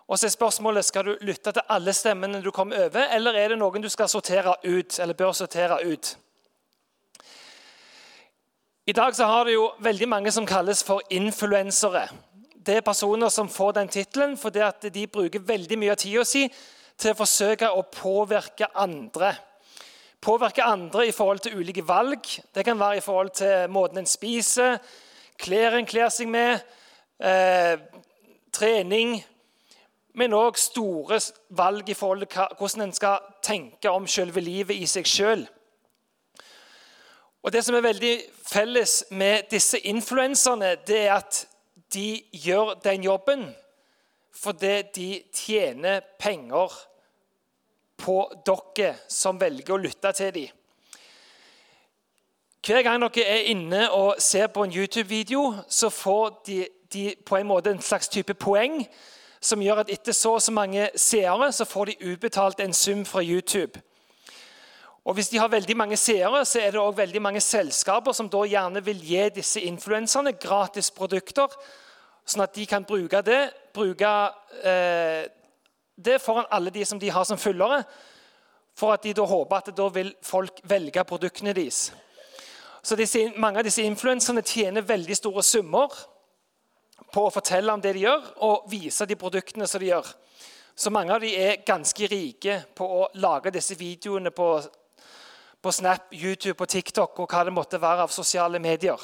Og 0.06 0.18
så 0.18 0.26
er 0.26 0.30
spørsmålet, 0.30 0.84
Skal 0.84 1.04
du 1.04 1.18
lytte 1.20 1.52
til 1.52 1.62
alle 1.68 1.92
stemmene 1.92 2.42
du 2.42 2.50
kommer 2.50 2.86
over, 2.86 3.08
eller 3.10 3.34
er 3.34 3.48
det 3.48 3.58
noen 3.58 3.82
du 3.82 3.88
skal 3.88 4.08
sortere 4.08 4.54
ut, 4.64 5.00
eller 5.00 5.14
bør 5.14 5.32
sortere 5.32 5.82
ut? 5.82 6.16
I 8.86 8.92
dag 8.92 9.16
så 9.16 9.26
har 9.26 9.44
det 9.44 9.54
jo 9.54 9.72
veldig 9.80 10.08
mange 10.08 10.30
som 10.32 10.46
kalles 10.46 10.84
for 10.84 11.02
influensere 11.10 12.08
det 12.66 12.78
er 12.78 12.86
personer 12.86 13.28
som 13.28 13.48
får 13.50 13.72
den 13.78 13.90
tittelen 13.92 14.36
fordi 14.40 14.62
at 14.64 14.86
de 14.94 15.06
bruker 15.10 15.42
veldig 15.44 15.78
mye 15.80 15.92
av 15.92 16.00
tida 16.00 16.24
si 16.28 16.46
til 16.96 17.12
å 17.12 17.18
forsøke 17.18 17.68
å 17.68 17.82
påvirke 17.92 18.70
andre. 18.80 19.34
Påvirke 20.24 20.64
andre 20.64 21.08
i 21.08 21.12
forhold 21.12 21.42
til 21.44 21.58
ulike 21.58 21.84
valg. 21.84 22.24
Det 22.54 22.64
kan 22.64 22.78
være 22.80 23.02
i 23.02 23.04
forhold 23.04 23.34
til 23.36 23.68
måten 23.68 24.00
en 24.00 24.08
spiser, 24.08 24.78
klær 25.36 25.76
en 25.76 25.86
kler 25.86 26.08
seg 26.08 26.28
med, 26.28 26.62
eh, 27.20 27.76
trening. 28.52 29.24
Men 30.14 30.32
òg 30.32 30.56
store 30.56 31.18
valg 31.50 31.88
i 31.90 31.94
forhold 31.94 32.26
til 32.26 32.56
hvordan 32.58 32.82
en 32.82 32.92
skal 32.92 33.18
tenke 33.42 33.90
om 33.90 34.06
selve 34.06 34.40
livet 34.40 34.76
i 34.76 34.86
seg 34.86 35.04
sjøl. 35.04 35.48
Og 37.42 37.52
Det 37.52 37.64
som 37.64 37.74
er 37.74 37.80
veldig 37.80 38.22
felles 38.46 39.04
med 39.10 39.50
disse 39.50 39.78
influenserne, 39.78 40.76
det 40.86 41.00
er 41.08 41.12
at 41.14 41.46
de 41.94 42.22
gjør 42.32 42.74
den 42.84 43.04
jobben 43.04 43.46
fordi 44.34 44.82
de 44.94 45.08
tjener 45.32 46.00
penger 46.18 46.72
på 47.96 48.16
dere 48.46 48.96
som 49.08 49.38
velger 49.40 49.76
å 49.76 49.78
lytte 49.78 50.10
til 50.18 50.32
dem. 50.34 50.60
Hver 52.64 52.82
gang 52.82 53.02
dere 53.02 53.26
er 53.28 53.50
inne 53.52 53.86
og 53.92 54.22
ser 54.24 54.48
på 54.48 54.64
en 54.64 54.72
YouTube-video, 54.72 55.54
så 55.68 55.90
får 55.92 56.30
de, 56.46 56.66
de, 56.92 57.14
på 57.26 57.36
en 57.36 57.46
måte 57.46 57.70
en 57.70 57.82
slags 57.82 58.08
type 58.08 58.34
poeng 58.34 58.80
som 59.44 59.62
gjør 59.62 59.82
at 59.82 59.90
etter 59.92 60.16
så 60.16 60.38
og 60.38 60.42
så 60.42 60.52
mange 60.56 60.88
seere 60.96 61.50
så 61.52 61.66
får 61.68 61.92
de 61.92 62.12
utbetalt 62.14 62.62
en 62.64 62.72
sum 62.72 63.04
fra 63.04 63.22
YouTube. 63.22 63.80
Og 65.04 65.14
Hvis 65.14 65.28
de 65.28 65.38
har 65.38 65.48
veldig 65.52 65.76
mange 65.76 65.96
seere, 66.00 66.44
så 66.44 66.60
er 66.60 66.70
det 66.70 66.80
også 66.80 66.96
veldig 66.96 67.22
mange 67.22 67.40
selskaper 67.40 68.12
som 68.16 68.30
da 68.32 68.40
gjerne 68.48 68.80
vil 68.84 69.02
gi 69.04 69.28
disse 69.36 69.60
influenserne 69.60 70.32
gratis 70.32 70.90
produkter, 70.90 71.52
sånn 72.24 72.44
at 72.44 72.54
de 72.56 72.66
kan 72.66 72.84
bruke 72.88 73.20
det, 73.24 73.40
bruke, 73.74 74.10
eh, 74.64 75.24
det 75.96 76.20
foran 76.22 76.48
alle 76.50 76.72
de 76.72 76.84
som 76.84 76.98
de 76.98 77.10
har 77.12 77.24
som 77.24 77.38
følgere, 77.38 77.84
for 78.74 78.94
at 78.94 79.04
de 79.04 79.12
da 79.14 79.26
håper 79.28 79.56
at 79.56 79.76
da 79.76 79.88
vil 79.94 80.14
folk 80.22 80.58
velge 80.64 81.04
produktene 81.04 81.54
deres. 81.54 81.92
Så 82.82 82.96
disse, 82.96 83.30
Mange 83.36 83.58
av 83.58 83.64
disse 83.64 83.82
influenserne 83.82 84.42
tjener 84.42 84.82
veldig 84.82 85.16
store 85.16 85.42
summer 85.42 85.88
på 87.12 87.22
å 87.26 87.32
fortelle 87.32 87.72
om 87.72 87.80
det 87.80 87.94
de 87.94 88.04
gjør, 88.04 88.26
og 88.44 88.66
vise 88.70 89.06
de 89.06 89.16
produktene 89.16 89.66
som 89.70 89.80
de 89.80 89.92
gjør. 89.92 90.08
Så 90.74 90.90
mange 90.90 91.14
av 91.14 91.22
de 91.22 91.30
er 91.38 91.62
ganske 91.66 92.06
rike 92.10 92.58
på 92.74 92.84
å 92.84 93.06
lage 93.22 93.52
disse 93.54 93.76
videoene 93.78 94.32
på, 94.34 94.48
på 95.62 95.72
Snap, 95.72 96.10
YouTube 96.10 96.58
og 96.58 96.68
TikTok 96.68 97.20
og 97.22 97.30
hva 97.30 97.44
det 97.46 97.54
måtte 97.54 97.78
være 97.80 98.08
av 98.08 98.12
sosiale 98.12 98.58
medier. 98.58 98.98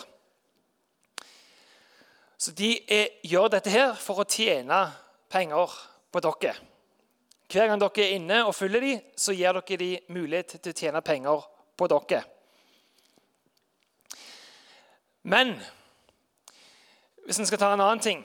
Så 2.40 2.54
de 2.56 2.72
er, 2.88 3.08
gjør 3.28 3.50
dette 3.52 3.72
her 3.72 3.92
for 4.00 4.22
å 4.22 4.28
tjene 4.28 4.78
penger 5.28 5.74
på 6.08 6.22
dere. 6.24 6.54
Hver 7.50 7.68
gang 7.68 7.80
dere 7.82 8.04
er 8.06 8.14
inne 8.16 8.38
og 8.46 8.54
følger 8.56 8.80
dem, 8.80 9.02
så 9.18 9.34
gir 9.36 9.58
dere 9.58 9.80
dem 9.80 10.14
mulighet 10.14 10.56
til 10.56 10.72
å 10.72 10.78
tjene 10.78 11.02
penger 11.04 11.44
på 11.76 11.88
dere. 11.92 12.22
Men 15.22 15.52
hvis 17.26 17.42
en 17.42 17.46
skal 17.50 17.60
ta 17.60 17.74
en 17.74 17.82
annen 17.84 18.00
ting 18.00 18.22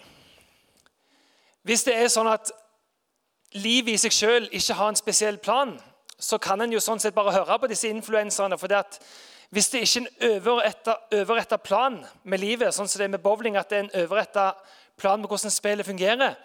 Hvis 1.68 1.84
det 1.84 1.98
er 2.00 2.08
sånn 2.08 2.30
at 2.32 2.54
livet 3.60 3.98
i 3.98 4.00
seg 4.00 4.14
sjøl 4.16 4.48
ikke 4.48 4.78
har 4.80 4.94
en 4.94 4.98
spesiell 4.98 5.38
plan, 5.42 5.74
så 6.18 6.38
kan 6.40 6.62
en 6.62 6.72
jo 6.72 6.80
sånn 6.80 7.02
sett 7.04 7.16
bare 7.16 7.34
høre 7.36 7.58
på 7.60 7.68
disse 7.68 7.90
influenserne. 7.90 8.58
For 8.58 8.72
det 8.72 8.78
at 8.80 9.00
hvis 9.54 9.70
det 9.72 9.84
ikke 9.86 10.06
er 10.26 10.40
en 10.40 11.22
overretta 11.22 11.58
plan 11.58 12.00
med 12.24 12.42
livet, 12.42 12.74
sånn 12.74 12.90
som 12.90 13.00
det 13.00 13.08
er 13.08 13.14
med 13.16 13.24
bowling, 13.24 13.58
at 13.58 13.70
det 13.70 13.78
er 13.78 13.86
en 13.86 13.96
overretta 14.04 14.52
plan 14.98 15.22
med 15.22 15.30
hvordan 15.30 15.54
spillet 15.54 15.88
fungerer, 15.88 16.36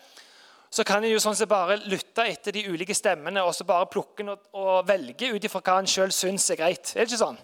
så 0.70 0.84
kan 0.86 1.02
en 1.02 1.10
jo 1.10 1.18
sånn 1.22 1.34
sett 1.34 1.50
bare 1.50 1.80
lytte 1.90 2.22
etter 2.30 2.54
de 2.54 2.68
ulike 2.70 2.94
stemmene 2.94 3.42
og 3.42 3.54
så 3.56 3.66
bare 3.66 3.88
plukke 3.90 4.26
og, 4.30 4.44
og 4.54 4.86
velge 4.86 5.32
ut 5.34 5.44
ifra 5.44 5.62
hva 5.66 5.80
en 5.80 5.90
sjøl 5.90 6.12
syns 6.14 6.46
er 6.52 6.60
greit. 6.60 6.92
Er 6.94 7.02
det 7.02 7.10
ikke 7.10 7.24
sånn? 7.24 7.40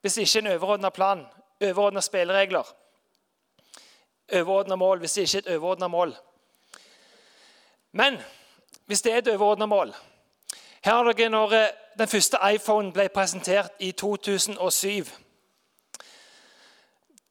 Hvis 0.00 0.16
det 0.16 0.24
ikke 0.24 0.38
er 0.38 0.44
en 0.46 0.52
overordna 0.54 0.90
plan, 0.94 1.26
overordna 1.60 2.04
spilleregler 2.04 2.72
overordna 4.32 4.76
mål 4.76 5.02
hvis 5.02 5.16
det 5.16 5.26
ikke 5.26 5.38
er 5.38 5.44
et 5.44 5.54
overordna 5.56 5.88
mål. 5.88 6.14
Men 7.96 8.18
hvis 8.86 9.02
det 9.02 9.12
er 9.12 9.22
et 9.22 9.32
overordna 9.34 9.66
mål 9.70 9.94
Her 10.86 10.94
har 11.02 11.08
dere 11.18 11.32
når 11.34 11.52
eh, 11.52 11.70
den 11.98 12.06
første 12.08 12.38
iPhone 12.54 12.92
ble 12.94 13.08
presentert 13.10 13.72
i 13.82 13.88
2007. 13.90 15.08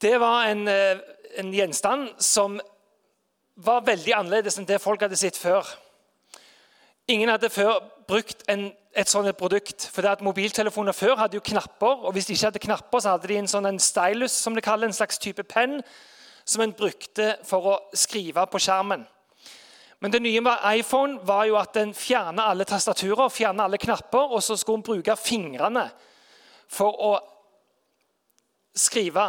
Det 0.01 0.19
var 0.19 0.49
en, 0.49 0.67
eh, 0.67 0.99
en 1.39 1.53
gjenstand 1.53 2.09
som 2.19 2.59
var 3.55 3.85
veldig 3.87 4.11
annerledes 4.17 4.59
enn 4.59 4.67
det 4.67 4.81
folk 4.83 5.07
hadde 5.07 5.15
sett 5.15 5.39
før. 5.39 5.63
Ingen 7.07 7.31
hadde 7.31 7.49
før 7.49 7.79
brukt 8.09 8.43
en, 8.51 8.73
et 8.91 9.07
sånt 9.07 9.37
produkt. 9.37 9.87
for 9.87 10.03
at 10.03 10.21
Mobiltelefoner 10.21 10.91
før 10.91 11.15
hadde 11.15 11.39
jo 11.39 11.47
knapper, 11.53 12.03
og 12.03 12.11
hvis 12.11 12.25
de 12.25 12.33
ikke 12.33 12.45
hadde 12.45 12.59
knapper, 12.59 12.99
så 12.99 13.09
hadde 13.09 13.27
de 13.27 13.37
en 13.37 13.47
sånn 13.47 13.71
en 13.71 13.79
stylus, 13.79 14.31
som 14.31 14.55
de 14.55 14.61
kaller, 14.61 14.87
en 14.87 14.93
slags 14.93 15.17
type 15.17 15.43
penn, 15.43 15.81
som 16.45 16.61
en 16.61 16.73
brukte 16.73 17.37
for 17.43 17.71
å 17.71 17.79
skrive 17.93 18.47
på 18.51 18.59
skjermen. 18.59 19.07
Men 20.05 20.11
det 20.11 20.19
nye 20.21 20.41
med 20.41 20.61
iPhone 20.77 21.17
var 21.25 21.47
jo 21.49 21.55
at 21.57 21.71
den 21.73 21.89
fjerner 21.97 22.45
alle 22.45 22.65
tastaturer 22.69 23.31
fjerner 23.33 23.65
alle 23.65 23.79
knapper, 23.81 24.35
og 24.37 24.43
så 24.43 24.53
skulle 24.53 24.77
en 24.77 24.85
bruke 24.85 25.15
fingrene 25.17 25.87
for 26.69 26.99
å 27.07 27.15
skrive. 28.77 29.23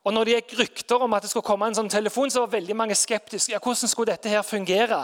Og 0.00 0.16
når 0.16 0.24
det 0.24 0.38
gikk 0.38 0.54
rykter 0.62 1.04
om 1.04 1.18
at 1.18 1.26
det 1.26 1.32
skulle 1.34 1.44
komme 1.44 1.68
en 1.68 1.76
sånn 1.76 1.92
telefon, 1.92 2.32
så 2.32 2.46
var 2.46 2.54
veldig 2.54 2.78
mange 2.80 2.96
skeptiske. 2.96 3.52
Ja, 3.52 3.60
hvordan 3.60 3.92
skulle 3.92 4.14
dette 4.14 4.32
her 4.32 4.40
fungere? 4.40 5.02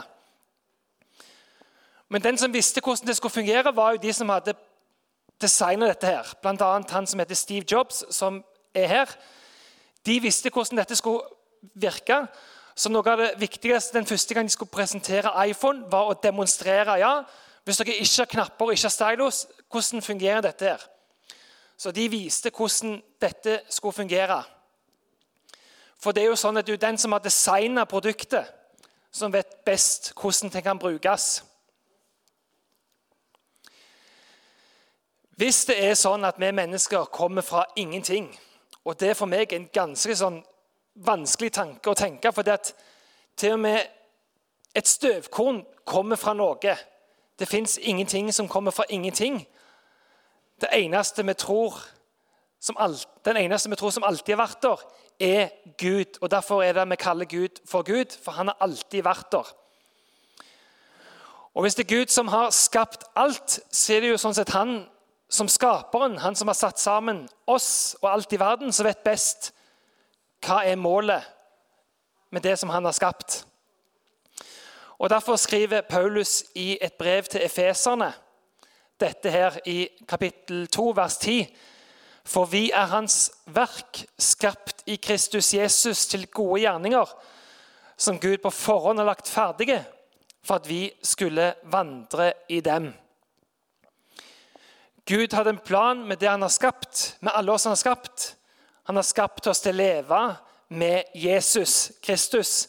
Men 2.09 2.25
den 2.25 2.41
som 2.41 2.57
visste 2.57 2.81
hvordan 2.81 3.11
det 3.11 3.19
skulle 3.21 3.37
fungere, 3.37 3.75
var 3.77 3.93
jo 3.93 4.01
de 4.01 4.17
som 4.17 4.33
hadde 4.33 4.57
designet 5.37 5.93
dette. 5.93 6.09
her. 6.09 6.35
Bl.a. 6.41 6.73
han 6.89 7.05
som 7.05 7.21
heter 7.21 7.37
Steve 7.37 7.69
Jobs, 7.69 8.01
som 8.09 8.41
er 8.73 8.89
her. 8.95 9.17
De 10.01 10.17
visste 10.25 10.49
hvordan 10.49 10.81
dette 10.81 10.97
skulle 10.97 11.21
virke. 11.77 12.23
Så 12.77 12.91
noe 12.93 13.09
av 13.09 13.17
det 13.17 13.31
viktigste 13.41 13.97
den 13.97 14.05
første 14.05 14.35
gang 14.37 14.45
de 14.45 14.53
skulle 14.53 14.71
presentere 14.71 15.33
iPhone, 15.49 15.87
var 15.89 16.11
å 16.11 16.19
demonstrere 16.21 16.99
ja, 17.01 17.23
hvis 17.65 17.81
dere 17.81 17.97
ikke 17.97 18.21
har 18.21 18.29
knapper 18.31 18.69
og 18.69 18.77
ikke 18.77 18.85
har 18.85 18.93
stylus, 18.93 19.39
hvordan 19.71 20.05
fungerer 20.05 20.45
dette. 20.45 20.65
her? 20.65 20.85
Så 21.77 21.91
de 21.91 22.07
viste 22.09 22.51
hvordan 22.53 23.01
dette 23.21 23.61
skulle 23.69 23.93
fungere. 23.93 24.43
For 25.99 26.11
det 26.11 26.23
er 26.23 26.29
jo 26.29 26.37
sånn 26.37 26.57
at 26.57 26.67
det 26.67 26.77
er 26.77 26.85
den 26.85 26.97
som 26.97 27.11
har 27.11 27.19
designa 27.25 27.85
produktet, 27.85 28.45
som 29.11 29.33
vet 29.33 29.65
best 29.65 30.13
hvordan 30.13 30.53
det 30.53 30.63
kan 30.63 30.79
brukes. 30.79 31.43
Hvis 35.37 35.65
det 35.65 35.81
er 35.81 35.97
sånn 35.97 36.25
at 36.25 36.37
vi 36.37 36.51
mennesker 36.51 37.09
kommer 37.13 37.41
fra 37.41 37.65
ingenting 37.75 38.29
og 38.87 38.99
det 38.99 39.09
er 39.09 39.17
for 39.19 39.27
meg 39.27 39.51
en 39.51 39.65
ganske 39.73 40.15
sånn 40.15 40.37
vanskelig 41.05 41.51
tanke 41.53 41.91
å 41.91 41.97
tenke. 41.97 42.31
For 42.33 42.45
det 42.45 42.53
at 42.57 42.73
til 43.37 43.53
og 43.57 43.59
med 43.59 43.79
et 44.75 44.87
støvkorn 44.87 45.63
kommer 45.85 46.15
fra 46.15 46.33
noe. 46.33 46.77
Det 47.39 47.47
fins 47.47 47.77
ingenting 47.77 48.33
som 48.33 48.47
kommer 48.47 48.71
fra 48.71 48.85
ingenting. 48.89 49.47
Det 50.61 50.69
eneste 50.73 51.25
vi 51.25 51.33
tror 51.33 51.77
som 52.59 52.77
alt, 52.79 53.07
den 53.25 53.37
eneste 53.37 53.69
vi 53.69 53.75
tror 53.75 53.89
som 53.93 54.03
alltid 54.03 54.35
har 54.35 54.47
vært 54.47 54.63
der, 54.63 54.83
er 55.19 55.49
Gud. 55.77 56.17
Og 56.21 56.31
Derfor 56.31 56.63
er 56.63 56.73
det 56.73 56.89
vi 56.89 56.95
kaller 56.95 57.25
Gud 57.25 57.61
for 57.65 57.81
Gud, 57.81 58.17
for 58.23 58.31
han 58.31 58.47
har 58.47 58.57
alltid 58.59 59.03
vært 59.03 59.31
der. 59.31 59.53
Og 61.53 61.61
Hvis 61.61 61.75
det 61.75 61.83
er 61.91 61.95
Gud 61.97 62.07
som 62.07 62.27
har 62.27 62.49
skapt 62.49 63.03
alt, 63.15 63.59
så 63.71 63.93
er 63.93 64.01
det 64.01 64.09
jo 64.09 64.17
sånn 64.17 64.35
sett 64.37 64.53
han 64.53 64.85
som 65.29 65.47
skaperen, 65.47 66.17
han 66.17 66.35
som 66.35 66.47
har 66.47 66.55
satt 66.55 66.79
sammen 66.79 67.25
oss 67.47 67.95
og 68.01 68.11
alt 68.11 68.33
i 68.33 68.39
verden, 68.39 68.71
som 68.71 68.85
vet 68.85 69.03
best 69.03 69.51
hva 70.47 70.63
er 70.63 70.79
målet 70.79 71.25
med 72.31 72.41
det 72.41 72.55
som 72.59 72.71
han 72.71 72.85
har 72.85 72.95
skapt. 72.95 73.43
Og 74.97 75.09
Derfor 75.09 75.35
skriver 75.35 75.81
Paulus 75.81 76.43
i 76.55 76.77
et 76.81 76.93
brev 76.93 77.23
til 77.23 77.43
efeserne 77.45 78.13
dette 78.99 79.29
her 79.29 79.59
i 79.65 79.87
kapittel 80.09 80.67
2, 80.67 80.93
vers 80.95 81.17
10. 81.17 81.55
For 82.25 82.45
vi 82.45 82.71
er 82.71 82.89
hans 82.91 83.31
verk, 83.45 84.01
skapt 84.19 84.81
i 84.85 84.95
Kristus 84.95 85.53
Jesus 85.53 86.07
til 86.07 86.27
gode 86.27 86.61
gjerninger, 86.61 87.05
som 87.97 88.19
Gud 88.19 88.37
på 88.43 88.49
forhånd 88.49 88.99
har 88.99 89.05
lagt 89.05 89.29
ferdige 89.29 89.83
for 90.43 90.55
at 90.55 90.69
vi 90.69 90.87
skulle 91.03 91.53
vandre 91.63 92.33
i 92.49 92.59
dem. 92.61 92.93
Gud 95.07 95.33
hadde 95.33 95.49
en 95.49 95.63
plan 95.63 96.03
med 96.07 96.17
det 96.17 96.29
han 96.29 96.41
har 96.41 96.51
skapt, 96.51 97.17
med 97.19 97.31
alle 97.35 97.51
oss 97.51 97.63
han 97.63 97.75
har 97.75 97.79
skapt. 97.79 98.33
Han 98.87 98.95
har 98.95 99.03
skapt 99.03 99.47
oss 99.47 99.59
til 99.63 99.75
å 99.75 99.81
leve 99.81 100.19
med 100.67 101.15
Jesus 101.15 101.91
Kristus 102.03 102.67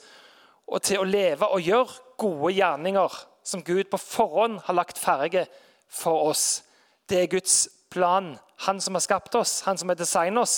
og 0.67 0.83
til 0.83 0.99
å 0.99 1.07
leve 1.07 1.47
og 1.47 1.63
gjøre 1.63 2.17
gode 2.19 2.53
gjerninger 2.57 3.19
som 3.47 3.63
Gud 3.63 3.87
på 3.91 4.01
forhånd 4.03 4.59
har 4.67 4.75
lagt 4.75 4.99
ferdige 4.99 5.47
for 5.89 6.29
oss. 6.33 6.65
Det 7.09 7.23
er 7.23 7.31
Guds 7.31 7.69
plan. 7.91 8.35
Han 8.67 8.81
som 8.81 8.99
har 8.99 9.05
skapt 9.07 9.35
oss, 9.39 9.61
han 9.63 9.79
som 9.79 9.89
har 9.89 9.97
designet 9.97 10.43
oss. 10.43 10.57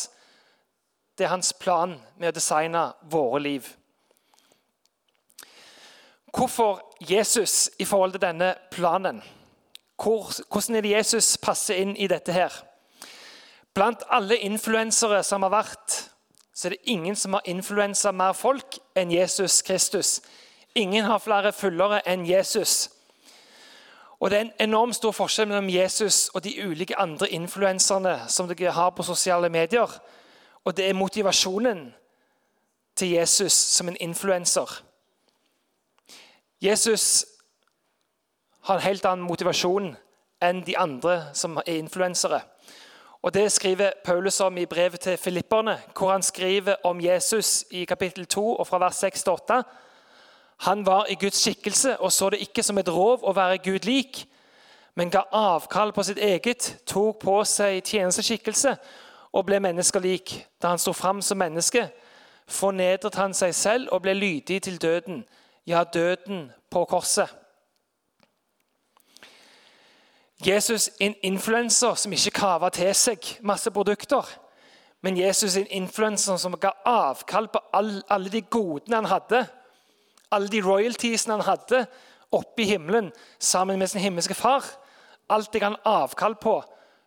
Det 1.19 1.27
er 1.27 1.35
hans 1.35 1.53
plan 1.53 1.99
med 2.17 2.33
å 2.33 2.39
designe 2.39 2.87
våre 3.13 3.43
liv. 3.45 3.69
Hvorfor 6.33 6.81
Jesus 7.05 7.69
i 7.79 7.85
forhold 7.85 8.17
til 8.17 8.25
denne 8.25 8.55
planen? 8.73 9.21
hvordan 10.01 10.77
er 10.77 10.81
det 10.81 10.95
Jesus 10.95 11.37
passer 11.37 11.77
inn 11.83 11.93
i 11.97 12.07
dette 12.09 12.33
her? 12.33 12.55
Blant 13.75 14.03
alle 14.11 14.37
influensere 14.37 15.23
som 15.23 15.43
har 15.43 15.53
vært, 15.55 15.97
så 16.55 16.69
er 16.69 16.75
det 16.75 16.93
ingen 16.93 17.17
som 17.17 17.33
har 17.33 17.47
influensa 17.49 18.13
mer 18.13 18.33
folk 18.33 18.79
enn 18.99 19.13
Jesus 19.15 19.63
Kristus. 19.63 20.21
Ingen 20.75 21.05
har 21.05 21.23
flere 21.23 21.53
følgere 21.53 22.03
enn 22.07 22.27
Jesus. 22.27 22.91
Og 24.21 24.31
Det 24.31 24.37
er 24.37 24.41
en 24.41 24.53
enormt 24.61 24.97
stor 24.97 25.13
forskjell 25.13 25.49
mellom 25.49 25.71
Jesus 25.71 26.29
og 26.35 26.45
de 26.45 26.53
ulike 26.67 26.99
andre 26.99 27.29
influenserne 27.29 28.19
som 28.29 28.49
dere 28.49 28.73
har 28.73 28.91
på 28.91 29.03
sosiale 29.03 29.49
medier. 29.49 29.89
Og 30.65 30.77
det 30.77 30.89
er 30.89 30.95
motivasjonen 30.95 31.95
til 32.97 33.09
Jesus 33.09 33.53
som 33.53 33.89
en 33.89 33.97
influenser. 34.01 34.83
Jesus 36.63 37.25
har 38.61 38.75
en 38.75 38.85
helt 38.85 39.05
annen 39.05 39.25
motivasjon 39.25 39.95
enn 40.45 40.61
de 40.67 40.77
andre 40.79 41.35
som 41.35 41.57
er 41.57 41.79
influensere. 41.79 42.43
Og 43.23 43.35
Det 43.35 43.53
skriver 43.53 43.91
Paulus 44.05 44.41
om 44.41 44.59
i 44.59 44.67
brevet 44.67 45.01
til 45.01 45.17
filipperne, 45.17 45.79
hvor 45.99 46.13
han 46.13 46.23
skriver 46.23 46.75
om 46.85 47.01
Jesus 47.01 47.65
i 47.71 47.85
kapittel 47.85 48.27
2 48.27 48.57
og 48.57 48.67
fra 48.67 48.79
vers 48.79 48.97
6 48.97 49.23
til 49.23 49.33
8. 49.33 49.63
Han 50.61 50.87
var 50.87 51.05
i 51.05 51.15
Guds 51.15 51.37
skikkelse 51.37 52.01
og 52.01 52.13
så 52.13 52.31
det 52.31 52.41
ikke 52.41 52.63
som 52.63 52.79
et 52.79 52.89
rov 52.89 53.21
å 53.23 53.33
være 53.33 53.59
Gud 53.59 53.85
lik, 53.85 54.27
men 54.95 55.11
ga 55.11 55.23
avkall 55.33 55.93
på 55.93 56.03
sitt 56.03 56.19
eget, 56.19 56.79
tok 56.87 57.19
på 57.21 57.45
seg 57.45 57.85
tjenesteskikkelse 57.85 58.77
og 59.33 59.47
ble 59.47 59.61
menneskelik. 59.61 60.47
Da 60.63 60.73
han 60.73 60.79
sto 60.79 60.93
fram 60.93 61.23
som 61.23 61.39
menneske, 61.39 61.91
fornedret 62.49 63.15
han 63.15 63.35
seg 63.35 63.55
selv 63.55 63.93
og 63.93 64.03
ble 64.03 64.15
lydig 64.15 64.63
til 64.63 64.81
døden, 64.83 65.25
ja, 65.67 65.85
døden 65.85 66.51
på 66.71 66.85
korset. 66.85 67.40
Jesus 70.47 70.91
en 71.01 71.15
influenser 71.23 71.95
som 71.95 72.13
ikke 72.13 72.33
kava 72.33 72.71
til 72.73 72.95
seg 72.97 73.27
masse 73.45 73.71
produkter. 73.71 74.25
Men 75.05 75.19
Jesus 75.19 75.57
en 75.57 75.69
influenser 75.71 76.37
som 76.41 76.57
ga 76.61 76.73
avkall 76.89 77.49
på 77.53 77.61
alle 77.75 78.33
de 78.33 78.41
godene 78.43 79.03
han 79.03 79.09
hadde. 79.09 79.43
Alle 80.33 80.49
de 80.49 80.63
royaltiesene 80.65 81.37
han 81.37 81.45
hadde 81.45 81.87
oppe 82.33 82.63
i 82.63 82.71
himmelen 82.71 83.11
sammen 83.39 83.79
med 83.79 83.89
sin 83.89 84.01
himmelske 84.01 84.35
far. 84.35 84.65
Alt 85.29 85.53
det 85.53 85.63
han 85.63 85.77
avkall 85.85 86.37
på 86.41 86.57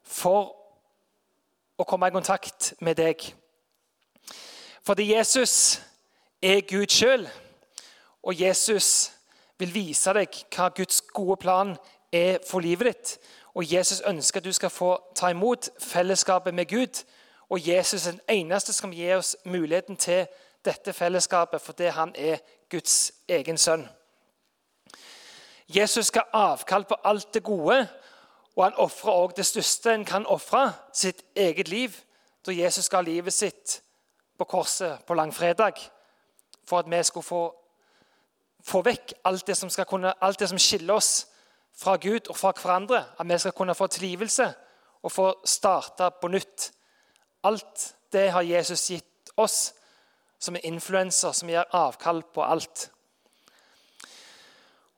for 0.04 0.54
å 1.78 1.88
komme 1.90 2.10
i 2.10 2.14
kontakt 2.14 2.74
med 2.82 3.00
deg. 3.02 3.24
Fordi 4.86 5.10
Jesus 5.14 5.82
er 6.44 6.62
Gud 6.68 6.92
sjøl, 6.92 7.26
og 8.24 8.36
Jesus 8.42 9.12
vil 9.58 9.74
vise 9.74 10.14
deg 10.14 10.44
hva 10.54 10.70
Guds 10.76 11.02
gode 11.16 11.40
plan 11.42 11.74
er 11.74 11.93
for 12.50 12.60
livet 12.60 12.86
ditt. 12.86 13.20
Og 13.54 13.74
Jesus 13.74 14.02
ønsker 14.02 14.40
at 14.40 14.46
du 14.46 14.52
skal 14.52 14.70
få 14.70 15.04
ta 15.16 15.28
imot 15.28 15.70
fellesskapet 15.80 16.54
med 16.54 16.66
Gud. 16.66 17.04
Og 17.50 17.68
Jesus 17.68 18.08
er 18.08 18.12
den 18.12 18.22
eneste 18.30 18.74
som 18.74 18.92
gir 18.92 19.18
oss 19.18 19.36
muligheten 19.46 19.98
til 19.98 20.28
dette 20.66 20.94
fellesskapet 20.94 21.62
fordi 21.62 21.84
han 21.84 22.16
er 22.16 22.38
Guds 22.70 23.12
egen 23.28 23.58
sønn. 23.58 23.88
Jesus 25.68 26.06
skal 26.06 26.22
avkall 26.34 26.86
på 26.86 26.96
alt 27.04 27.34
det 27.34 27.44
gode, 27.44 27.88
og 28.56 28.64
han 28.64 28.74
ofrer 28.78 29.12
òg 29.12 29.36
det 29.38 29.46
største 29.46 29.94
en 29.94 30.06
kan 30.06 30.26
ofre, 30.26 30.74
sitt 30.94 31.24
eget 31.36 31.68
liv, 31.68 31.96
da 32.46 32.52
Jesus 32.52 32.90
ga 32.90 33.02
livet 33.02 33.34
sitt 33.34 33.82
på 34.38 34.46
korset 34.46 35.00
på 35.08 35.14
langfredag 35.14 35.74
for 36.68 36.80
at 36.80 36.92
vi 36.92 37.04
skulle 37.04 37.24
få, 37.24 37.56
få 38.64 38.82
vekk 38.82 39.14
alt 39.26 39.48
det, 39.48 39.86
kunne, 39.88 40.14
alt 40.24 40.40
det 40.40 40.50
som 40.50 40.60
skiller 40.60 40.94
oss 40.94 41.28
fra 41.78 41.96
Gud 41.96 42.30
og 42.30 42.38
fra 42.38 42.54
hverandre. 42.62 43.06
At 43.20 43.30
vi 43.30 43.38
skal 43.38 43.52
kunne 43.52 43.76
få 43.76 43.88
tilgivelse 43.88 44.54
og 45.04 45.12
få 45.12 45.34
starte 45.46 46.10
på 46.22 46.28
nytt. 46.28 46.72
Alt 47.44 47.96
det 48.14 48.32
har 48.32 48.42
Jesus 48.42 48.88
gitt 48.88 49.34
oss 49.38 49.74
som 50.40 50.56
en 50.56 50.66
influenser 50.74 51.32
som 51.32 51.50
gir 51.50 51.64
avkall 51.72 52.24
på 52.34 52.44
alt. 52.44 52.90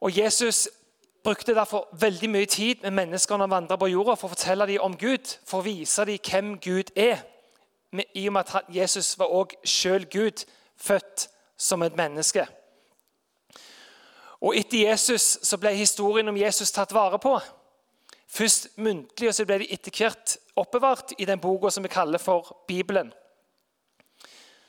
Og 0.01 0.17
Jesus 0.17 0.67
brukte 1.23 1.55
derfor 1.55 1.87
veldig 1.91 2.29
mye 2.29 2.45
tid 2.45 2.75
med 2.81 2.91
mennesker 2.91 3.37
når 3.37 3.47
han 3.47 3.55
vandret 3.55 3.79
på 3.79 3.89
jorda 3.89 4.13
for 4.13 4.29
å 4.29 4.35
fortelle 4.35 4.67
dem 4.69 4.83
om 4.85 4.97
Gud, 4.97 5.37
for 5.45 5.61
å 5.61 5.65
vise 5.65 6.05
dem 6.05 6.19
hvem 6.21 6.51
Gud 6.61 6.91
er. 6.95 7.23
I 8.13 8.27
og 8.27 8.33
med 8.35 8.51
at 8.53 8.69
Jesus 8.69 9.15
var 9.19 9.31
også 9.33 9.57
sjøl 9.63 10.05
Gud, 10.11 10.45
født 10.77 11.29
som 11.57 11.81
et 11.81 11.95
menneske. 11.95 12.45
Og 14.45 14.53
Etter 14.53 14.83
Jesus 14.91 15.39
så 15.41 15.57
ble 15.57 15.71
historien 15.73 16.29
om 16.29 16.37
Jesus 16.37 16.73
tatt 16.73 16.93
vare 16.93 17.17
på. 17.21 17.33
Først 18.29 18.75
muntlig, 18.77 19.29
og 19.29 19.33
så 19.33 19.45
ble 19.47 19.63
de 19.63 19.69
etter 19.73 19.93
hvert 19.95 20.35
oppbevart 20.59 21.15
i 21.17 21.25
den 21.25 21.41
boka 21.41 21.71
som 21.73 21.85
vi 21.85 21.89
kaller 21.89 22.21
for 22.21 22.51
Bibelen. 22.67 23.09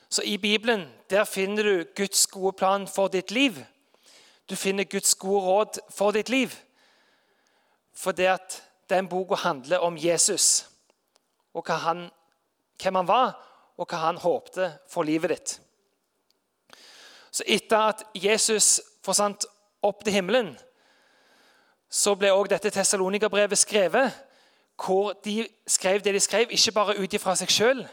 Så 0.09 0.23
I 0.23 0.37
Bibelen 0.41 0.87
der 1.11 1.25
finner 1.25 1.63
du 1.63 1.85
Guds 1.97 2.27
gode 2.27 2.53
plan 2.57 2.87
for 2.89 3.13
ditt 3.13 3.31
liv. 3.31 3.59
Du 4.49 4.57
finner 4.57 4.85
Guds 4.85 5.15
gode 5.15 5.43
råd 5.45 5.81
for 5.91 6.15
ditt 6.15 6.29
liv. 6.29 6.55
For 7.93 8.17
det 8.17 8.31
at 8.33 8.63
den 8.91 9.09
boka 9.09 9.35
handler 9.35 9.79
om 9.79 9.97
Jesus, 9.99 10.67
og 11.55 11.67
han, 11.69 12.11
hvem 12.83 12.95
han 12.95 13.09
var, 13.09 13.35
og 13.77 13.89
hva 13.91 13.99
han 14.07 14.21
håpte 14.23 14.71
for 14.89 15.03
livet 15.03 15.31
ditt. 15.31 15.61
Så 17.31 17.45
etter 17.47 17.91
at 17.91 18.05
Jesus 18.15 18.81
forsvant 19.05 19.45
opp 19.87 20.05
til 20.05 20.13
himmelen, 20.13 20.55
så 21.91 22.15
ble 22.15 22.33
også 22.33 22.51
dette 22.55 22.71
Tessalonika-brevet 22.71 23.59
skrevet, 23.59 24.13
hvor 24.85 25.13
de 25.25 25.47
skrev 25.67 26.01
det 26.01 26.15
de 26.15 26.21
skrev, 26.21 26.47
ikke 26.51 26.73
bare 26.73 26.99
ut 26.99 27.15
ifra 27.15 27.37
seg 27.39 27.51
sjøl, 27.51 27.87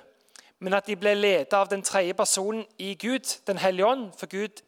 men 0.59 0.73
at 0.73 0.87
de 0.87 0.95
ble 0.95 1.13
ledet 1.15 1.53
av 1.53 1.69
den 1.69 1.83
tredje 1.83 2.13
personen 2.13 2.65
i 2.79 2.93
Gud, 2.95 3.39
Den 3.47 3.57
hellige 3.57 3.85
ånd. 3.85 4.11
For 4.17 4.25
Gud 4.25 4.63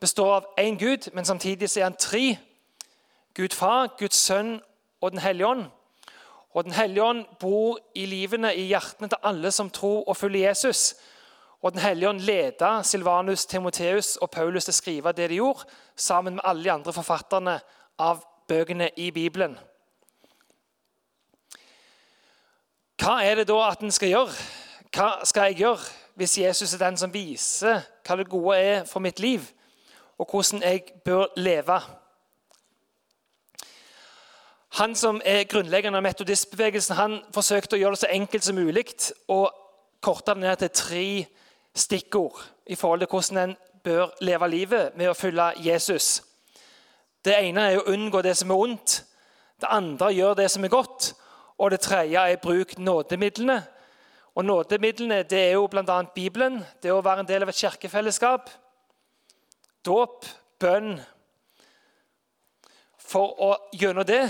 består 0.00 0.34
av 0.34 0.46
én 0.60 0.78
Gud, 0.78 1.10
men 1.12 1.24
samtidig 1.24 1.76
er 1.76 1.82
han 1.82 1.96
tre. 1.96 2.38
Gud 3.34 3.54
far, 3.54 3.94
Guds 3.98 4.16
sønn 4.16 4.60
og 5.00 5.10
Den 5.10 5.20
hellige 5.20 5.46
ånd. 5.46 5.64
Og 6.54 6.64
Den 6.64 6.72
hellige 6.72 7.02
ånd 7.04 7.24
bor 7.40 7.78
i 7.94 8.06
livene, 8.06 8.54
i 8.56 8.66
hjertene 8.66 9.08
til 9.08 9.18
alle 9.22 9.50
som 9.50 9.70
tror 9.70 10.08
og 10.08 10.16
følger 10.16 10.48
Jesus. 10.48 10.94
Og 11.62 11.72
Den 11.72 11.80
hellige 11.80 12.08
ånd 12.08 12.20
leda 12.20 12.82
Silvanus, 12.82 13.46
Timoteus 13.46 14.16
og 14.16 14.30
Paulus 14.30 14.64
til 14.64 14.72
å 14.72 14.78
skrive 14.78 15.12
det 15.12 15.28
de 15.28 15.40
gjorde, 15.42 15.66
sammen 15.96 16.38
med 16.38 16.44
alle 16.44 16.64
de 16.64 16.72
andre 16.72 16.92
forfatterne 16.92 17.58
av 18.00 18.24
bøkene 18.48 18.90
i 18.96 19.10
Bibelen. 19.10 19.58
Hva 23.00 23.20
er 23.24 23.40
det 23.40 23.48
da 23.48 23.58
at 23.68 23.84
en 23.84 23.92
skal 23.92 24.08
gjøre? 24.08 24.32
Hva 24.92 25.10
skal 25.24 25.50
jeg 25.50 25.62
gjøre 25.62 25.84
hvis 26.20 26.38
Jesus 26.38 26.74
er 26.74 26.82
den 26.82 26.98
som 27.00 27.12
viser 27.12 27.84
hva 28.04 28.16
det 28.18 28.28
gode 28.28 28.56
er 28.58 28.84
for 28.84 29.00
mitt 29.00 29.20
liv, 29.20 29.44
og 30.18 30.28
hvordan 30.28 30.62
jeg 30.62 30.82
bør 31.04 31.28
leve? 31.36 31.80
Han 34.80 34.94
som 34.94 35.20
er 35.24 35.48
grunnleggeren 35.48 35.96
av 35.96 36.04
metodistbevegelsen, 36.04 36.96
han 36.96 37.20
forsøkte 37.34 37.76
å 37.76 37.80
gjøre 37.80 37.96
det 37.96 38.02
så 38.04 38.12
enkelt 38.12 38.44
som 38.46 38.58
mulig 38.58 38.84
og 39.28 39.48
korte 40.00 40.34
det 40.34 40.44
ned 40.44 40.60
til 40.60 40.70
tre 40.70 41.06
stikkord 41.80 42.42
i 42.66 42.76
forhold 42.78 43.00
til 43.00 43.08
hvordan 43.10 43.42
en 43.50 43.56
bør 43.84 44.10
leve 44.20 44.48
livet 44.50 44.96
med 44.96 45.10
å 45.10 45.16
følge 45.16 45.52
Jesus. 45.64 46.20
Det 47.24 47.36
ene 47.36 47.66
er 47.70 47.80
å 47.80 47.88
unngå 47.92 48.22
det 48.24 48.36
som 48.36 48.50
er 48.50 48.62
ondt. 48.64 48.96
Det 49.60 49.68
andre 49.68 50.12
gjør 50.14 50.38
det 50.38 50.50
som 50.50 50.64
er 50.64 50.72
godt. 50.72 51.12
Og 51.60 51.70
det 51.70 51.80
tredje 51.84 52.20
er 52.20 52.40
bruk 52.40 52.78
nådemidlene. 52.78 53.62
Og 54.34 54.44
Nådemidlene 54.44 55.22
det 55.22 55.38
er 55.38 55.52
jo 55.52 55.66
bl.a. 55.66 56.02
Bibelen, 56.14 56.62
det 56.82 56.92
å 56.92 57.02
være 57.04 57.24
en 57.24 57.28
del 57.28 57.42
av 57.42 57.50
et 57.50 57.58
kirkefellesskap, 57.58 58.50
dåp, 59.84 60.24
bønn. 60.60 60.94
For 62.96 63.34
å 63.42 63.50
gjennom 63.74 64.06
det 64.06 64.22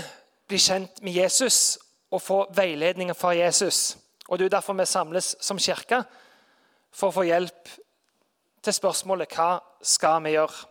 bli 0.49 0.59
kjent 0.59 1.03
med 1.05 1.15
Jesus 1.15 1.77
og 2.11 2.21
få 2.21 2.39
veiledninger 2.55 3.15
fra 3.15 3.35
Jesus. 3.37 3.97
Og 4.27 4.39
Det 4.39 4.45
er 4.45 4.57
derfor 4.57 4.73
vi 4.73 4.85
samles 4.85 5.35
som 5.39 5.59
kirke 5.59 6.03
for 6.93 7.09
å 7.09 7.15
få 7.15 7.25
hjelp 7.27 7.69
til 8.61 8.75
spørsmålet 8.75 9.33
hva 9.35 9.55
skal 9.81 10.21
vi 10.25 10.35
gjøre. 10.35 10.67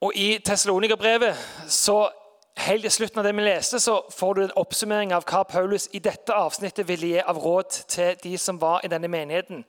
Og 0.00 0.16
I 0.16 0.38
Tessalonika-brevet, 0.44 1.36
så 1.68 2.08
helt 2.56 2.84
i 2.84 2.90
slutten 2.90 3.18
av 3.20 3.24
det 3.24 3.34
vi 3.36 3.44
leste, 3.44 3.80
så 3.80 3.98
får 4.10 4.34
du 4.34 4.42
en 4.42 4.54
oppsummering 4.56 5.12
av 5.12 5.26
hva 5.28 5.42
Paulus 5.44 5.88
i 5.92 6.00
dette 6.00 6.32
avsnittet 6.32 6.88
ville 6.88 7.10
gi 7.12 7.20
av 7.20 7.36
råd 7.36 7.82
til 7.88 8.16
de 8.22 8.32
som 8.38 8.60
var 8.60 8.80
i 8.84 8.88
denne 8.88 9.08
menigheten. 9.08 9.64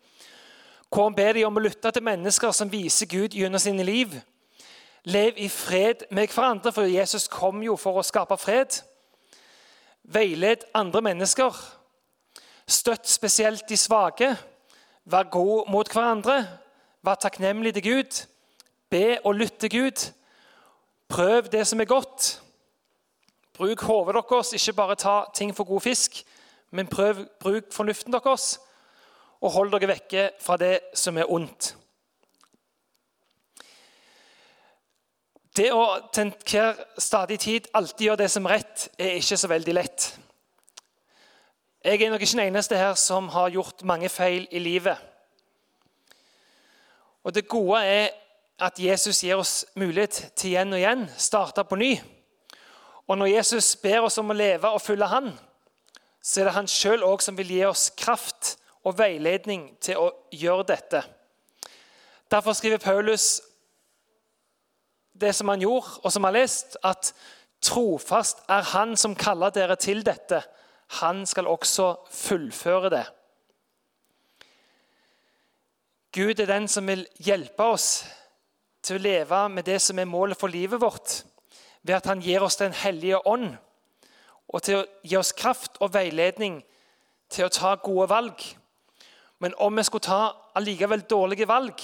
Hvor 0.87 1.09
han 1.09 1.15
ber 1.15 1.33
de 1.33 1.45
om 1.45 1.57
å 1.57 1.63
lytte 1.63 1.91
til 1.91 2.03
mennesker 2.03 2.51
som 2.55 2.71
viser 2.71 3.11
Gud 3.11 3.35
gjennom 3.35 3.59
sine 3.59 3.83
liv. 3.83 4.15
Lev 5.03 5.35
i 5.35 5.49
fred 5.49 6.07
med 6.11 6.31
hverandre, 6.31 6.71
for 6.71 6.87
Jesus 6.87 7.27
kom 7.27 7.63
jo 7.63 7.75
for 7.75 7.99
å 7.99 8.05
skape 8.05 8.37
fred. 8.37 8.79
Veiled 10.03 10.63
andre 10.75 11.01
mennesker 11.01 11.55
Støtt 12.71 13.09
spesielt 13.09 13.67
de 13.69 13.77
svake. 13.77 14.37
Vær 15.05 15.23
god 15.23 15.67
mot 15.71 15.91
hverandre. 15.91 16.47
Vær 17.03 17.19
takknemlig 17.19 17.73
til 17.73 17.83
Gud. 17.83 18.21
Be 18.89 19.17
og 19.25 19.35
lytte 19.35 19.69
Gud. 19.69 20.11
Prøv 21.09 21.49
det 21.51 21.65
som 21.67 21.81
er 21.81 21.89
godt. 21.89 22.41
Bruk 23.53 23.81
hodet 23.81 24.15
deres, 24.15 24.53
ikke 24.53 24.73
bare 24.73 24.95
ta 24.95 25.15
ting 25.35 25.51
for 25.55 25.63
god 25.63 25.81
fisk, 25.81 26.23
men 26.71 26.87
prøv, 26.87 27.25
bruk 27.39 27.73
fornuften 27.73 28.13
deres, 28.13 28.59
og 29.41 29.51
hold 29.51 29.71
dere 29.71 29.91
vekke 29.91 30.29
fra 30.39 30.57
det 30.57 30.79
som 30.95 31.17
er 31.17 31.27
ondt. 31.29 31.75
Det 35.57 35.67
å 35.75 35.83
til 36.13 36.29
enhver 36.29 36.79
stadig 36.97 37.39
tid 37.43 37.67
alltid 37.75 38.05
gjøre 38.07 38.23
det 38.23 38.31
som 38.31 38.47
er 38.47 38.55
rett, 38.55 38.87
er 38.97 39.19
ikke 39.19 39.37
så 39.37 39.51
veldig 39.51 39.75
lett. 39.75 40.11
Jeg 41.83 42.01
er 42.01 42.09
nok 42.09 42.21
ikke 42.21 42.37
den 42.37 42.47
eneste 42.47 42.77
her 42.77 42.93
som 42.93 43.29
har 43.33 43.49
gjort 43.49 43.79
mange 43.83 44.09
feil 44.09 44.47
i 44.51 44.59
livet. 44.59 44.97
Og 47.23 47.35
Det 47.35 47.47
gode 47.47 47.85
er 47.85 48.09
at 48.59 48.79
Jesus 48.79 49.21
gir 49.21 49.35
oss 49.41 49.65
mulighet 49.75 50.31
til 50.35 50.51
igjen 50.51 50.73
og 50.73 50.77
igjen 50.77 51.07
starte 51.17 51.63
på 51.63 51.75
ny. 51.75 51.95
Og 53.07 53.17
når 53.17 53.25
Jesus 53.25 53.75
ber 53.75 54.05
oss 54.05 54.19
om 54.21 54.29
å 54.29 54.37
leve 54.37 54.69
og 54.69 54.81
følge 54.81 55.09
Han, 55.09 55.31
så 56.21 56.41
er 56.41 56.45
det 56.45 56.53
han 56.53 56.69
sjøl 56.69 57.01
òg 57.03 57.25
som 57.25 57.37
vil 57.37 57.49
gi 57.49 57.65
oss 57.65 57.89
kraft 57.97 58.59
og 58.85 58.99
veiledning 58.99 59.71
til 59.81 59.97
å 59.97 60.11
gjøre 60.31 60.69
dette. 60.75 61.01
Derfor 62.31 62.53
skriver 62.53 62.77
Paulus 62.77 63.41
det 65.13 65.33
som 65.35 65.49
han 65.49 65.61
gjorde, 65.61 65.97
og 66.03 66.11
som 66.11 66.23
han 66.23 66.35
har 66.35 66.43
lest, 66.43 66.77
at 66.83 67.13
trofast 67.61 68.45
er 68.49 68.61
han 68.61 68.93
som 68.97 69.17
kaller 69.17 69.49
dere 69.49 69.75
til 69.75 70.05
dette. 70.05 70.43
Han 70.99 71.25
skal 71.25 71.47
også 71.47 71.95
fullføre 72.11 72.89
det. 72.89 73.05
Gud 76.11 76.39
er 76.39 76.45
den 76.45 76.67
som 76.67 76.87
vil 76.87 77.05
hjelpe 77.23 77.63
oss 77.63 78.03
til 78.83 78.97
å 78.97 79.03
leve 79.03 79.41
med 79.49 79.63
det 79.63 79.79
som 79.81 79.99
er 79.99 80.09
målet 80.09 80.39
for 80.39 80.51
livet 80.51 80.81
vårt, 80.81 81.21
ved 81.81 81.95
at 81.95 82.09
han 82.09 82.21
gir 82.21 82.43
oss 82.43 82.59
Den 82.59 82.73
hellige 82.73 83.27
ånd 83.27 83.55
og 84.51 84.63
til 84.63 84.81
å 84.81 84.87
gi 85.07 85.15
oss 85.15 85.31
kraft 85.31 85.79
og 85.79 85.93
veiledning 85.93 86.59
til 87.31 87.47
å 87.47 87.53
ta 87.53 87.75
gode 87.79 88.09
valg. 88.11 88.41
Men 89.39 89.55
om 89.57 89.77
vi 89.77 89.83
skulle 89.87 90.03
ta 90.03 90.21
allikevel 90.59 91.05
dårlige 91.09 91.47
valg, 91.47 91.79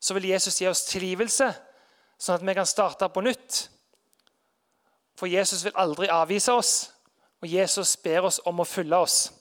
så 0.00 0.14
vil 0.14 0.32
Jesus 0.32 0.58
gi 0.58 0.66
oss 0.66 0.84
tilgivelse, 0.88 1.52
sånn 2.18 2.40
at 2.40 2.46
vi 2.46 2.54
kan 2.58 2.66
starte 2.66 3.08
på 3.08 3.22
nytt. 3.22 3.68
For 5.14 5.30
Jesus 5.30 5.62
vil 5.64 5.78
aldri 5.78 6.10
avvise 6.10 6.52
oss, 6.52 6.91
og 7.42 7.48
Jesus 7.54 7.96
ber 7.96 8.28
oss 8.28 8.40
om 8.46 8.60
å 8.60 8.64
følge 8.64 8.96
oss. 8.96 9.32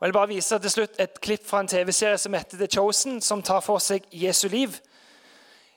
Og 0.00 0.06
jeg 0.06 0.08
vil 0.08 0.16
bare 0.16 0.28
vise 0.28 0.58
til 0.58 0.72
slutt 0.72 1.00
et 1.00 1.20
klipp 1.20 1.44
fra 1.44 1.60
en 1.60 1.68
TV-serie 1.68 2.18
som 2.18 2.34
heter 2.34 2.56
The 2.56 2.68
Chosen, 2.72 3.20
som 3.20 3.42
tar 3.42 3.60
for 3.60 3.78
seg 3.84 4.06
Jesu 4.12 4.48
liv 4.48 4.78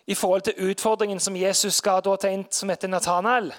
i 0.07 0.15
forhold 0.15 0.41
til 0.47 0.71
utfordringen 0.71 1.19
som 1.19 1.35
Jesus 1.35 1.81
ga 1.81 1.99
til 1.99 2.29
en 2.29 2.45
som 2.51 2.69
heter 2.71 2.87
Nathanael 2.87 3.51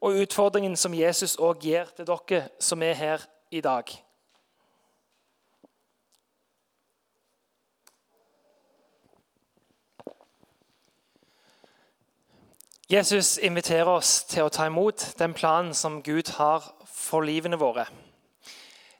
og 0.00 0.20
utfordringen 0.22 0.76
som 0.76 0.94
Jesus 0.94 1.36
òg 1.36 1.64
gir 1.64 1.88
til 1.96 2.08
dere 2.08 2.48
som 2.60 2.82
er 2.82 2.94
her 2.94 3.24
i 3.50 3.60
dag. 3.60 3.84
Jesus 12.90 13.36
inviterer 13.38 13.86
oss 13.86 14.24
til 14.26 14.42
å 14.42 14.50
ta 14.50 14.64
imot 14.66 15.12
den 15.14 15.30
planen 15.30 15.76
som 15.78 16.00
Gud 16.02 16.32
har 16.40 16.64
for 16.90 17.22
livene 17.22 17.54
våre. 17.54 17.84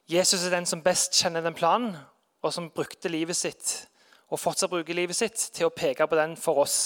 Jesus 0.07 0.45
er 0.47 0.55
den 0.55 0.69
som 0.71 0.83
best 0.85 1.17
kjenner 1.19 1.43
den 1.43 1.57
planen, 1.59 1.97
og 2.39 2.55
som 2.55 2.69
brukte 2.71 3.11
livet 3.11 3.35
sitt 3.35 3.73
og 4.31 4.39
fortsatt 4.39 4.71
bruker 4.71 4.95
livet 4.95 5.19
sitt 5.19 5.43
til 5.57 5.67
å 5.67 5.73
peke 5.75 6.07
på 6.07 6.19
den 6.21 6.37
for 6.39 6.61
oss. 6.63 6.77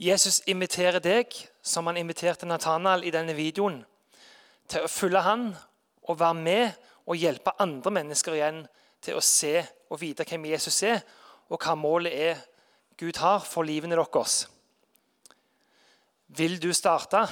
Jesus 0.00 0.40
inviterer 0.48 1.04
deg, 1.04 1.36
som 1.60 1.84
han 1.92 2.00
inviterte 2.00 2.48
Nathanael 2.48 3.04
i 3.04 3.12
denne 3.12 3.36
videoen, 3.36 3.82
til 4.64 4.86
å 4.86 4.90
følge 4.90 5.20
han 5.20 5.50
og 6.08 6.16
være 6.16 6.40
med 6.40 6.88
og 7.04 7.20
hjelpe 7.20 7.52
andre 7.60 7.92
mennesker 7.98 8.40
igjen 8.40 8.64
til 9.04 9.20
å 9.20 9.26
se 9.28 9.58
og 9.92 10.00
vite 10.00 10.24
hvem 10.24 10.48
Jesus 10.54 10.80
er, 10.88 11.04
og 11.52 11.60
hva 11.60 11.76
målet 11.76 12.16
er 12.30 12.44
Gud 12.96 13.20
har 13.20 13.44
for 13.44 13.68
livene 13.68 14.00
deres. 14.00 14.46
Vil 16.36 16.62
du 16.62 16.72
starte? 16.72 17.28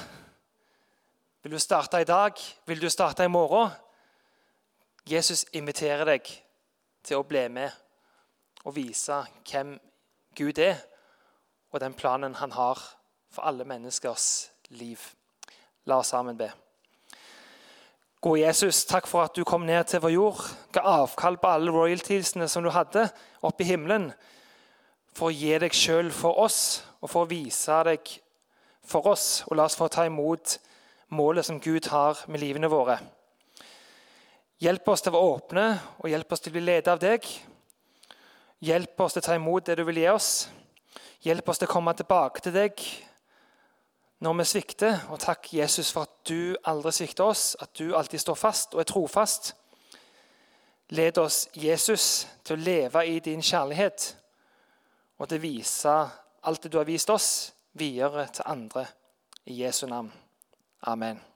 Vil 1.43 1.51
du 1.51 1.59
starte 1.59 2.01
i 2.01 2.03
dag? 2.03 2.33
Vil 2.65 2.81
du 2.81 2.89
starte 2.89 3.23
i 3.23 3.27
morgen? 3.27 3.69
Jesus 5.09 5.45
inviterer 5.51 6.05
deg 6.07 6.29
til 7.03 7.19
å 7.19 7.25
bli 7.27 7.41
med 7.51 7.73
og 8.63 8.77
vise 8.77 9.17
hvem 9.49 9.73
Gud 10.39 10.61
er 10.63 10.79
og 11.73 11.83
den 11.83 11.97
planen 11.99 12.39
han 12.39 12.55
har 12.55 12.79
for 13.33 13.43
alle 13.43 13.67
menneskers 13.67 14.29
liv. 14.69 15.03
La 15.83 15.99
oss 15.99 16.15
sammen 16.15 16.39
be. 16.39 16.47
Gode 18.23 18.45
Jesus, 18.45 18.85
takk 18.87 19.09
for 19.09 19.27
at 19.27 19.35
du 19.35 19.43
kom 19.43 19.67
ned 19.67 19.83
til 19.91 19.99
vår 19.99 20.15
jord, 20.15 20.43
ga 20.71 20.87
avkall 21.01 21.41
på 21.41 21.51
alle 21.57 21.75
royaltiesene 21.75 22.47
som 22.47 22.63
du 22.63 22.71
hadde 22.71 23.09
oppe 23.43 23.65
i 23.65 23.73
himmelen, 23.73 24.13
for 25.11 25.27
å 25.27 25.35
gi 25.35 25.57
deg 25.59 25.75
sjøl 25.75 26.13
for 26.15 26.39
oss 26.39 26.85
og 27.01 27.09
for 27.09 27.25
å 27.25 27.33
vise 27.33 27.83
deg 27.89 28.21
for 28.85 29.07
oss. 29.07 29.43
Og 29.47 29.57
la 29.57 29.67
oss 29.67 29.77
få 29.79 29.87
ta 29.91 30.05
imot 30.07 30.57
målet 31.13 31.45
som 31.45 31.59
Gud 31.59 31.87
har 31.91 32.23
med 32.27 32.41
livene 32.41 32.69
våre. 32.71 32.99
Hjelp 34.63 34.87
oss 34.87 35.01
til 35.03 35.11
å 35.11 35.17
være 35.17 35.31
åpne, 35.35 35.65
og 35.99 36.09
hjelp 36.09 36.31
oss 36.31 36.43
til 36.43 36.53
å 36.53 36.55
bli 36.55 36.63
ledet 36.63 36.91
av 36.93 37.01
deg. 37.01 37.25
Hjelp 38.63 39.01
oss 39.03 39.15
til 39.15 39.23
å 39.23 39.25
ta 39.25 39.35
imot 39.35 39.65
det 39.67 39.75
du 39.79 39.83
vil 39.87 39.99
gi 39.99 40.07
oss. 40.07 40.29
Hjelp 41.23 41.49
oss 41.51 41.59
til 41.59 41.67
å 41.67 41.73
komme 41.73 41.93
tilbake 41.95 42.43
til 42.43 42.55
deg 42.55 42.85
når 44.23 44.37
vi 44.39 44.45
svikter. 44.47 45.01
Og 45.11 45.19
takk, 45.19 45.49
Jesus, 45.55 45.91
for 45.91 46.07
at 46.07 46.15
du 46.27 46.55
aldri 46.71 46.93
svikter 46.95 47.27
oss, 47.27 47.57
at 47.59 47.73
du 47.75 47.91
alltid 47.95 48.23
står 48.23 48.39
fast 48.39 48.75
og 48.75 48.83
er 48.83 48.87
trofast. 48.87 49.53
Led 50.95 51.17
oss, 51.17 51.47
Jesus, 51.55 52.27
til 52.43 52.55
å 52.55 52.63
leve 52.63 53.05
i 53.07 53.19
din 53.23 53.43
kjærlighet 53.43 54.13
og 55.19 55.29
til 55.29 55.39
å 55.39 55.43
vise 55.43 55.93
alt 56.43 56.63
det 56.63 56.71
du 56.71 56.77
har 56.77 56.87
vist 56.87 57.09
oss, 57.09 57.52
videre 57.73 58.27
til 58.27 58.43
andre. 58.45 58.85
I 59.45 59.63
Jesu 59.63 59.87
navn. 59.87 60.13
Amen. 60.81 61.32